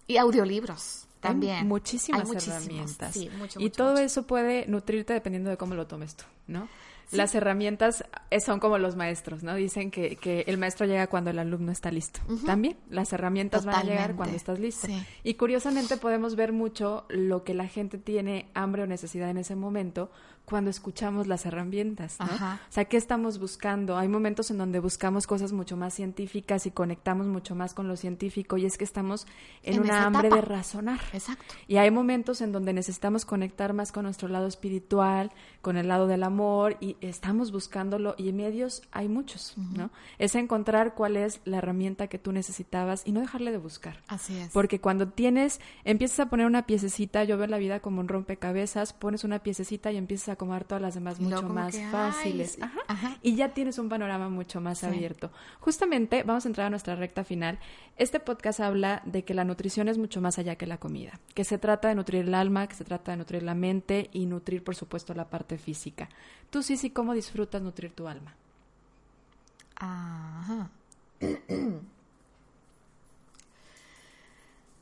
[0.06, 1.56] y audiolibros también.
[1.56, 3.14] Hay muchísimas Hay herramientas.
[3.14, 4.02] sí, mucho, y mucho, todo mucho.
[4.02, 6.68] eso puede nutrirte dependiendo de cómo lo tomes tú, ¿no?
[7.12, 9.54] Las herramientas eh, son como los maestros, ¿no?
[9.54, 12.20] Dicen que, que el maestro llega cuando el alumno está listo.
[12.46, 14.86] También las herramientas van a llegar cuando estás listo.
[14.86, 15.04] Sí.
[15.22, 19.56] Y curiosamente podemos ver mucho lo que la gente tiene hambre o necesidad en ese
[19.56, 20.10] momento
[20.44, 22.26] cuando escuchamos las herramientas, ¿no?
[22.26, 22.60] Ajá.
[22.68, 23.96] O sea, ¿qué estamos buscando?
[23.96, 27.96] Hay momentos en donde buscamos cosas mucho más científicas y conectamos mucho más con lo
[27.96, 29.26] científico y es que estamos
[29.62, 30.42] en, En una hambre etapa.
[30.42, 31.00] de razonar.
[31.12, 31.54] Exacto.
[31.68, 35.30] Y hay momentos en donde necesitamos conectar más con nuestro lado espiritual,
[35.62, 39.90] con el lado del amor y estamos buscándolo y en medios hay muchos, ¿no?
[40.18, 44.02] Es encontrar cuál es la herramienta que tú necesitabas y no dejarle de buscar.
[44.08, 44.50] Así es.
[44.52, 48.92] Porque cuando tienes, empiezas a poner una piececita, yo veo la vida como un rompecabezas,
[48.92, 52.58] pones una piececita y empiezas a acomodar todas las demás mucho más que, fáciles.
[52.60, 52.80] Ajá.
[52.88, 53.16] Ajá.
[53.22, 54.86] Y ya tienes un panorama mucho más Sí.
[54.86, 55.30] abierto.
[55.60, 57.58] Justamente vamos a entrar a nuestra recta final.
[57.96, 61.44] Este podcast habla de que la nutrición es mucho más allá que la comida, que
[61.44, 64.64] se trata de nutrir el alma, que se trata de nutrir la mente y nutrir,
[64.64, 66.08] por supuesto, la parte física.
[66.50, 68.34] Tú sí, sí, ¿cómo disfrutas nutrir tu alma?
[69.76, 70.70] Ajá.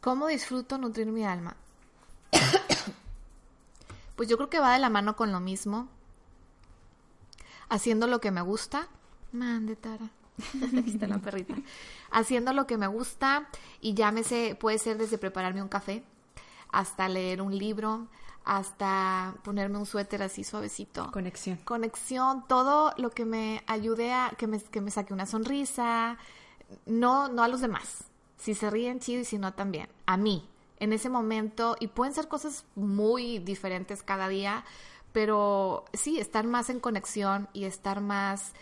[0.00, 1.54] ¿Cómo disfruto nutrir mi alma?
[4.20, 5.88] Pues yo creo que va de la mano con lo mismo.
[7.70, 8.86] Haciendo lo que me gusta.
[9.32, 10.10] Mande, Tara.
[10.78, 11.54] Aquí está la perrita.
[12.10, 13.48] Haciendo lo que me gusta
[13.80, 16.04] y llámese, puede ser desde prepararme un café
[16.70, 18.08] hasta leer un libro,
[18.44, 21.56] hasta ponerme un suéter así suavecito Conexión.
[21.64, 26.18] conexión, todo lo que me ayude a que me, que me saque una sonrisa,
[26.84, 28.04] no, no a los demás.
[28.36, 29.88] Si se ríen, chido, y si no, también.
[30.04, 30.46] A mí,
[30.80, 34.64] en ese momento, y pueden ser cosas muy diferentes cada día,
[35.12, 38.52] pero sí, estar más en conexión y estar más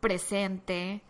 [0.00, 1.02] presente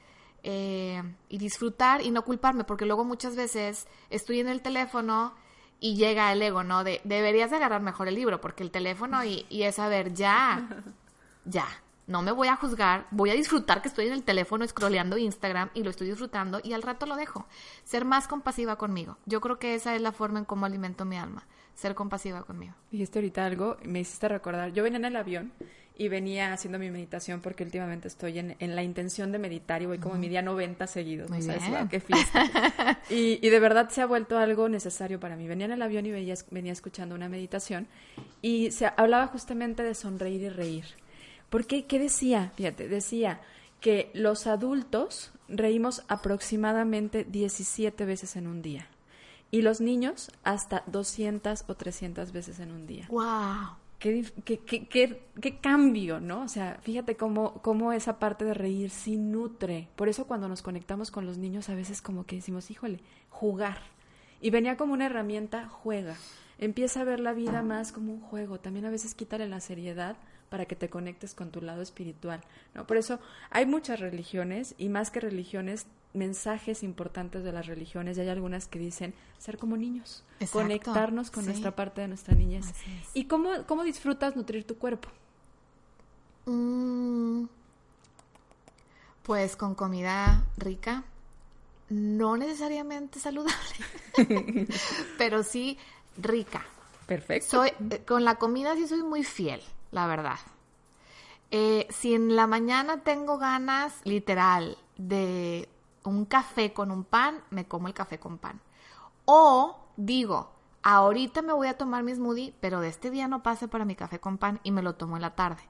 [0.43, 5.35] eh, y disfrutar y no culparme, porque luego muchas veces estoy en el teléfono
[5.81, 6.85] y llega el ego, ¿no?
[6.85, 10.15] De deberías de agarrar mejor el libro, porque el teléfono y, y es a ver,
[10.15, 10.69] ya,
[11.45, 11.67] ya,
[12.07, 15.71] no me voy a juzgar, voy a disfrutar que estoy en el teléfono scrolleando Instagram
[15.75, 17.47] y lo estoy disfrutando y al rato lo dejo.
[17.85, 19.17] Ser más compasiva conmigo.
[19.27, 22.75] Yo creo que esa es la forma en cómo alimento mi alma, ser compasiva conmigo.
[22.91, 24.73] Dijiste ahorita algo, me hiciste recordar.
[24.73, 25.53] Yo venía en el avión
[25.97, 29.87] y venía haciendo mi meditación porque últimamente estoy en, en la intención de meditar y
[29.87, 31.31] voy como en mi día 90 seguidos.
[31.31, 31.79] Muy sabes, bien.
[31.79, 33.01] wow, qué fiesta.
[33.11, 35.47] y, y de verdad se ha vuelto algo necesario para mí.
[35.47, 37.87] Venía en el avión y veía, venía escuchando una meditación
[38.43, 40.85] y se hablaba justamente de sonreír y reír.
[41.51, 41.87] ¿Por qué?
[41.87, 42.53] ¿Qué decía?
[42.57, 43.41] Fíjate, decía
[43.81, 48.87] que los adultos reímos aproximadamente 17 veces en un día
[49.51, 53.07] y los niños hasta 200 o 300 veces en un día.
[53.09, 53.77] ¡Wow!
[53.99, 56.43] Qué, qué- qué- qué cambio, ¿no?
[56.43, 59.89] O sea, fíjate cómo, cómo esa parte de reír sí nutre.
[59.97, 63.79] Por eso cuando nos conectamos con los niños a veces como que decimos, híjole, jugar.
[64.43, 66.17] Y venía como una herramienta, juega.
[66.59, 68.61] Empieza a ver la vida más como un juego.
[68.61, 70.17] También a veces quítale la seriedad
[70.55, 72.41] para que te conectes con tu lado espiritual,
[72.75, 72.87] ¿no?
[72.87, 73.19] Por eso
[73.51, 78.17] hay muchas religiones y más que religiones, mensajes importantes de las religiones.
[78.17, 81.49] Y hay algunas que dicen ser como niños, Exacto, conectarnos con sí.
[81.49, 82.67] nuestra parte de nuestra niñez.
[83.15, 85.09] ¿Y cómo, cómo disfrutas nutrir tu cuerpo?
[86.47, 87.47] Mm,
[89.25, 91.03] pues con comida rica,
[91.89, 93.59] no necesariamente saludable,
[95.19, 95.79] pero sí
[96.17, 96.65] rica.
[97.09, 97.51] Perfecto.
[97.51, 99.61] Soy, eh, con la comida sí soy muy fiel,
[99.95, 100.39] la verdad.
[101.51, 105.69] Eh, si en la mañana tengo ganas, literal, de
[106.03, 108.61] un café con un pan, me como el café con pan.
[109.25, 110.51] O digo,
[110.83, 113.95] ahorita me voy a tomar mi smoothie, pero de este día no pase para mi
[113.95, 115.63] café con pan y me lo tomo en la tarde.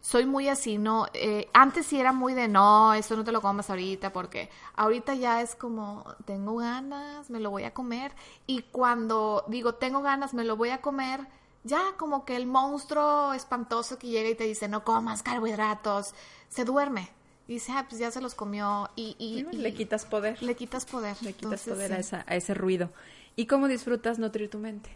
[0.00, 3.42] Soy muy así, no, eh, antes sí era muy de no, esto no te lo
[3.42, 8.12] comas ahorita, porque ahorita ya es como, tengo ganas, me lo voy a comer,
[8.46, 11.26] y cuando digo, tengo ganas, me lo voy a comer,
[11.66, 16.14] ya como que el monstruo espantoso que llega y te dice no comas carbohidratos,
[16.48, 17.10] se duerme.
[17.48, 19.14] Y dice, ah, pues ya se los comió y...
[19.18, 20.42] y, le quitas poder.
[20.42, 21.16] Le quitas poder.
[21.22, 22.90] Le quitas poder a, esa, a ese ruido.
[23.36, 24.90] ¿Y cómo disfrutas nutrir tu mente?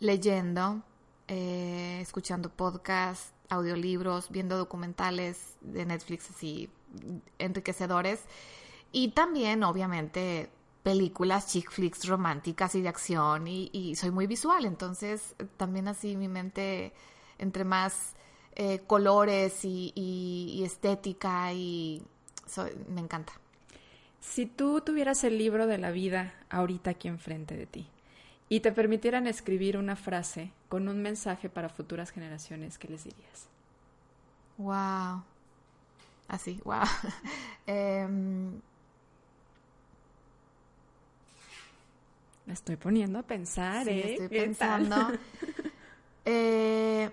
[0.00, 0.82] Leyendo,
[1.28, 6.68] eh, escuchando podcasts, audiolibros, viendo documentales de Netflix así
[7.38, 8.20] enriquecedores.
[8.90, 10.50] Y también, obviamente,
[10.86, 13.48] películas chick flicks románticas y de acción.
[13.48, 16.92] Y, soy muy visual, entonces también así mi mente,
[17.38, 18.14] entre más
[18.54, 22.04] eh, colores y, estética, y
[22.88, 23.32] me encanta.
[24.20, 27.88] Si tú tuvieras el libro de la vida ahorita aquí enfrente de ti
[28.48, 33.48] y te permitieran escribir una frase con un mensaje para futuras generaciones, ¿qué les dirías?
[34.56, 35.24] Wow.
[36.28, 36.84] Así, wow.
[42.46, 44.12] Me estoy poniendo a pensar, sí, ¿eh?
[44.12, 44.96] Estoy pensando.
[46.24, 47.10] eh,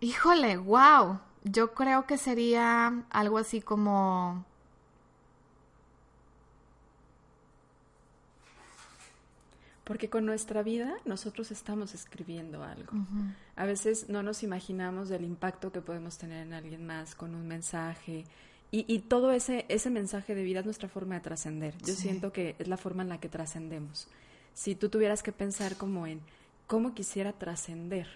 [0.00, 1.18] híjole, wow.
[1.44, 4.44] Yo creo que sería algo así como
[9.88, 12.92] Porque con nuestra vida nosotros estamos escribiendo algo.
[13.56, 17.48] A veces no nos imaginamos del impacto que podemos tener en alguien más con un
[17.48, 18.26] mensaje.
[18.70, 21.74] Y, todo ese, ese mensaje de vida es nuestra forma de trascender.
[21.78, 24.08] Yo siento que es la forma en la que trascendemos.
[24.52, 26.20] Si tú tuvieras que pensar como en
[26.66, 28.06] cómo quisiera trascender,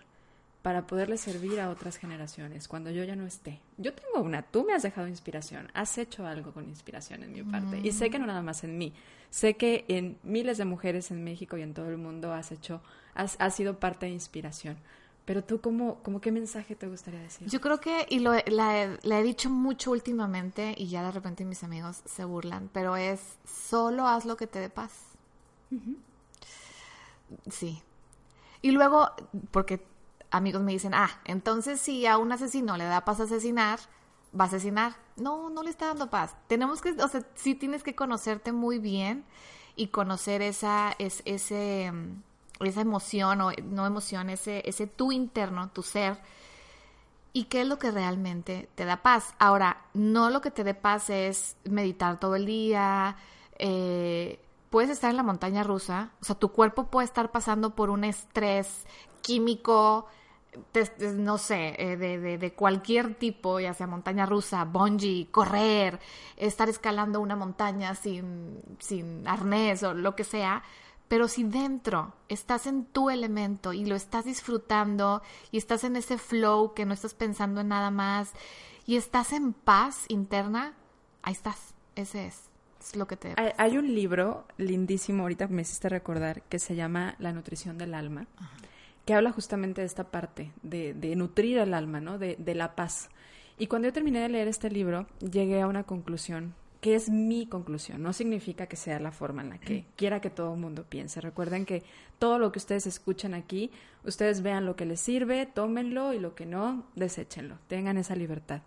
[0.62, 3.60] para poderle servir a otras generaciones cuando yo ya no esté.
[3.78, 7.42] Yo tengo una, tú me has dejado inspiración, has hecho algo con inspiración en mi
[7.42, 8.92] parte y sé que no nada más en mí,
[9.28, 12.80] sé que en miles de mujeres en México y en todo el mundo has hecho,
[13.14, 14.76] has, sido parte de inspiración.
[15.24, 17.48] Pero tú, ¿cómo, cómo qué mensaje te gustaría decir?
[17.48, 21.62] Yo creo que, y lo, la, he dicho mucho últimamente, y ya de repente mis
[21.62, 24.92] amigos se burlan, pero es solo haz lo que te dé paz.
[27.50, 27.82] Sí.
[28.62, 29.10] Y luego,
[29.52, 29.84] porque
[30.30, 33.78] amigos me dicen, ah, entonces si a un asesino le da paz asesinar,
[34.38, 34.96] va a asesinar.
[35.16, 36.34] No, no le está dando paz.
[36.48, 39.24] Tenemos que, o sea, sí tienes que conocerte muy bien
[39.76, 42.22] y conocer esa, es, ese, mm,
[42.60, 46.18] esa emoción o no emoción, ese, ese tú interno, tu ser,
[47.32, 49.34] y qué es lo que realmente te da paz.
[49.38, 53.16] Ahora, no lo que te dé paz es meditar todo el día,
[53.58, 54.40] eh,
[54.70, 58.04] puedes estar en la montaña rusa, o sea, tu cuerpo puede estar pasando por un
[58.04, 58.86] estrés
[59.22, 60.06] químico,
[61.16, 65.98] no sé, eh, de, de, cualquier tipo, ya sea montaña rusa, bungee, correr,
[66.36, 70.62] estar escalando una montaña sin, sin arnés o lo que sea,
[71.12, 76.16] pero si dentro estás en tu elemento y lo estás disfrutando y estás en ese
[76.16, 78.32] flow que no estás pensando en nada más
[78.86, 80.72] y estás en paz interna,
[81.20, 82.44] ahí estás, ese es.
[82.80, 83.34] Es lo que te...
[83.36, 87.92] Hay, hay un libro lindísimo, ahorita me hiciste recordar, que se llama La nutrición del
[87.92, 88.26] alma
[89.04, 92.16] que habla justamente de esta parte, de, de nutrir al alma, ¿no?
[92.16, 93.10] De, de, la paz.
[93.58, 97.46] Y cuando yo terminé de leer este libro, llegué a una conclusión, que es mi
[97.46, 98.02] conclusión.
[98.02, 101.20] No significa que sea la forma en la que quiera que todo el mundo piense.
[101.20, 101.84] Recuerden que
[102.18, 103.70] todo lo que ustedes escuchan aquí,
[104.02, 107.56] ustedes vean lo que les sirve, tómenlo y lo que no, deséchenlo.
[107.68, 108.62] Tengan esa libertad.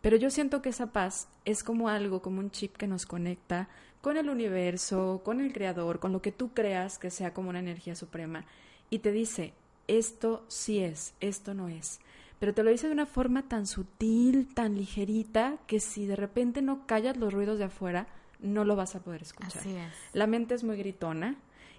[0.00, 3.68] Pero yo siento que esa paz es como algo, como un chip que nos conecta
[4.00, 7.58] con el universo, con el creador, con lo que tú creas que sea como una
[7.58, 8.44] energía suprema.
[8.90, 9.54] Y te dice,
[9.88, 11.98] esto sí es, esto no es.
[12.38, 16.62] Pero te lo dice de una forma tan sutil, tan ligerita, que si de repente
[16.62, 18.06] no callas los ruidos de afuera,
[18.40, 19.60] no lo vas a poder escuchar.
[19.60, 19.92] Así es.
[20.12, 21.36] La mente es muy gritona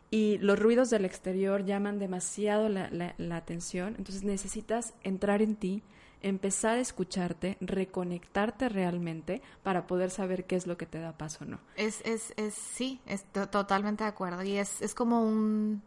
[0.09, 5.83] y los ruidos del exterior llaman demasiado la, la, atención, entonces necesitas entrar en ti,
[6.21, 11.43] empezar a escucharte, reconectarte realmente para poder saber qué es lo que te da paso
[11.43, 11.59] o no.
[11.75, 14.41] Es, es, es sí, estoy totalmente de acuerdo.
[14.43, 15.83] Y es, es como un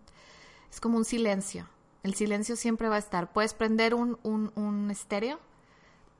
[0.70, 1.66] es como un silencio.
[2.02, 3.32] El silencio siempre va a estar.
[3.32, 5.38] Puedes prender un, un, estéreo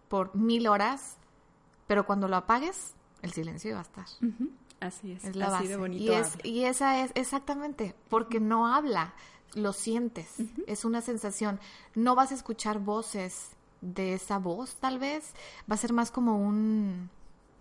[0.08, 1.16] por mil horas,
[1.86, 4.06] pero cuando lo apagues, el silencio va a estar.
[4.80, 5.24] Así es.
[5.24, 5.68] Es la Así base.
[5.68, 6.04] de bonito.
[6.04, 9.14] Y, es, y esa es exactamente, porque no habla,
[9.54, 10.36] lo sientes.
[10.66, 11.60] Es una sensación.
[11.94, 13.50] No vas a escuchar voces
[13.80, 15.32] de esa voz, tal vez.
[15.70, 17.10] Va a ser más como un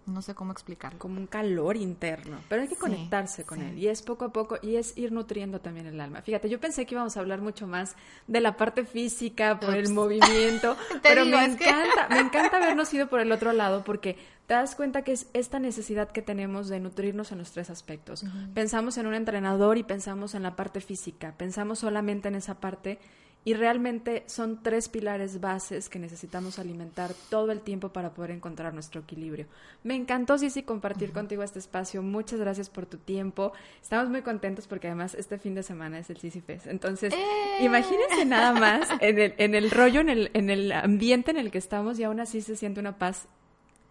[0.10, 0.99] no sé cómo explicarlo.
[0.99, 4.57] Como un calor interno, pero hay que conectarse con él y es poco a poco
[4.62, 6.22] y es ir nutriendo también el alma.
[6.22, 7.95] Fíjate, yo pensé que íbamos a hablar mucho más
[8.28, 13.20] de la parte física, por el movimiento, pero me encanta, me encanta habernos ido por
[13.20, 17.32] el otro lado porque te das cuenta que es esta necesidad que tenemos de nutrirnos
[17.32, 18.26] en los tres aspectos.
[18.53, 22.97] Pensamos en un entrenador y pensamos en la parte física, pensamos solamente en esa parte
[23.45, 28.73] y realmente son tres pilares bases que necesitamos alimentar todo el tiempo para poder encontrar
[28.73, 29.47] nuestro equilibrio.
[29.83, 32.01] Me encantó, Sisi, compartir contigo este espacio.
[32.01, 33.53] Muchas gracias por tu tiempo.
[33.81, 36.67] Estamos muy contentos porque además este fin de semana es el Sisi Fest.
[36.67, 37.63] Entonces, ¡Eh!
[37.63, 41.49] imagínense nada más en el, en el rollo, en el, en el ambiente en el
[41.49, 43.27] que estamos y aún así se siente una paz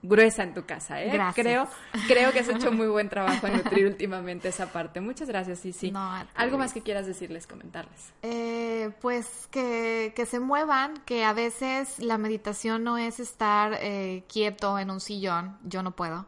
[0.03, 1.11] gruesa en tu casa, ¿eh?
[1.11, 1.35] Gracias.
[1.35, 1.69] Creo,
[2.07, 5.01] creo que has hecho muy buen trabajo en nutrir últimamente esa parte.
[5.01, 5.63] Muchas gracias.
[5.93, 8.13] No, Algo más que quieras decirles, comentarles.
[8.23, 14.25] Eh, pues que, que se muevan, que a veces la meditación no es estar eh,
[14.29, 16.27] quieto en un sillón, yo no puedo.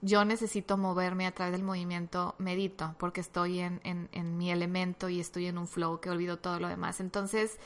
[0.00, 5.08] Yo necesito moverme a través del movimiento, medito, porque estoy en, en, en mi elemento
[5.08, 7.00] y estoy en un flow que olvido todo lo demás.
[7.00, 7.58] Entonces,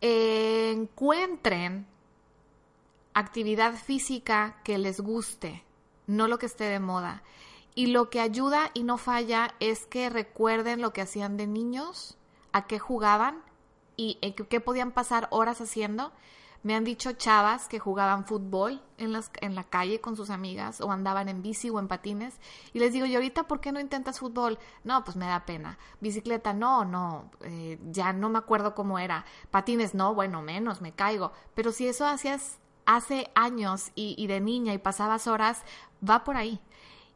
[0.00, 1.86] eh, encuentren
[3.18, 5.64] actividad física que les guste,
[6.06, 7.22] no lo que esté de moda.
[7.74, 12.16] Y lo que ayuda y no falla es que recuerden lo que hacían de niños,
[12.52, 13.42] a qué jugaban
[13.96, 16.12] y eh, qué podían pasar horas haciendo.
[16.62, 20.80] Me han dicho chavas que jugaban fútbol en, las, en la calle con sus amigas
[20.80, 22.38] o andaban en bici o en patines.
[22.72, 24.58] Y les digo, ¿y ahorita por qué no intentas fútbol?
[24.82, 25.78] No, pues me da pena.
[26.00, 29.24] Bicicleta, no, no, eh, ya no me acuerdo cómo era.
[29.50, 31.32] Patines, no, bueno, menos, me caigo.
[31.54, 32.58] Pero si eso hacías
[32.88, 35.62] hace años y, de niña y pasabas horas,
[36.02, 36.58] va por ahí.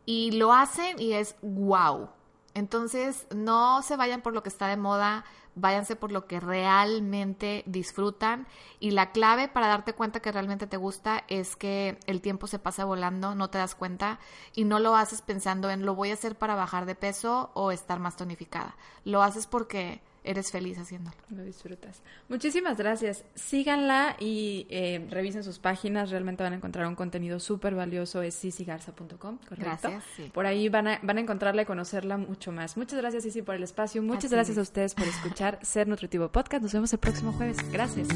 [0.04, 2.10] Y lo hacen y es wow.
[2.52, 7.62] Entonces, no se vayan por lo que está de moda, váyanse por lo que realmente
[7.64, 8.46] disfrutan.
[8.80, 12.58] Y la clave para darte cuenta que realmente te gusta es que el tiempo se
[12.58, 14.20] pasa volando, no te das cuenta
[14.54, 17.72] y no lo haces pensando en lo voy a hacer para bajar de peso o
[17.72, 18.76] estar más tonificada.
[19.04, 21.16] Lo haces porque eres feliz haciéndolo.
[21.30, 22.02] Lo disfrutas.
[22.28, 23.24] Muchísimas gracias.
[23.34, 26.10] Síganla y eh, revisen sus páginas.
[26.10, 28.22] Realmente van a encontrar un contenido súper valioso.
[28.22, 29.56] Es sisigarza.com, ¿correcto?
[29.58, 30.30] Gracias, sí.
[30.32, 32.76] Por ahí van a, van a encontrarla y conocerla mucho más.
[32.76, 34.02] Muchas gracias, Sisi, por el espacio.
[34.02, 36.62] Muchas gracias a ustedes por escuchar Ser Nutritivo Podcast.
[36.62, 37.56] Nos vemos el próximo jueves.
[37.72, 38.08] Gracias.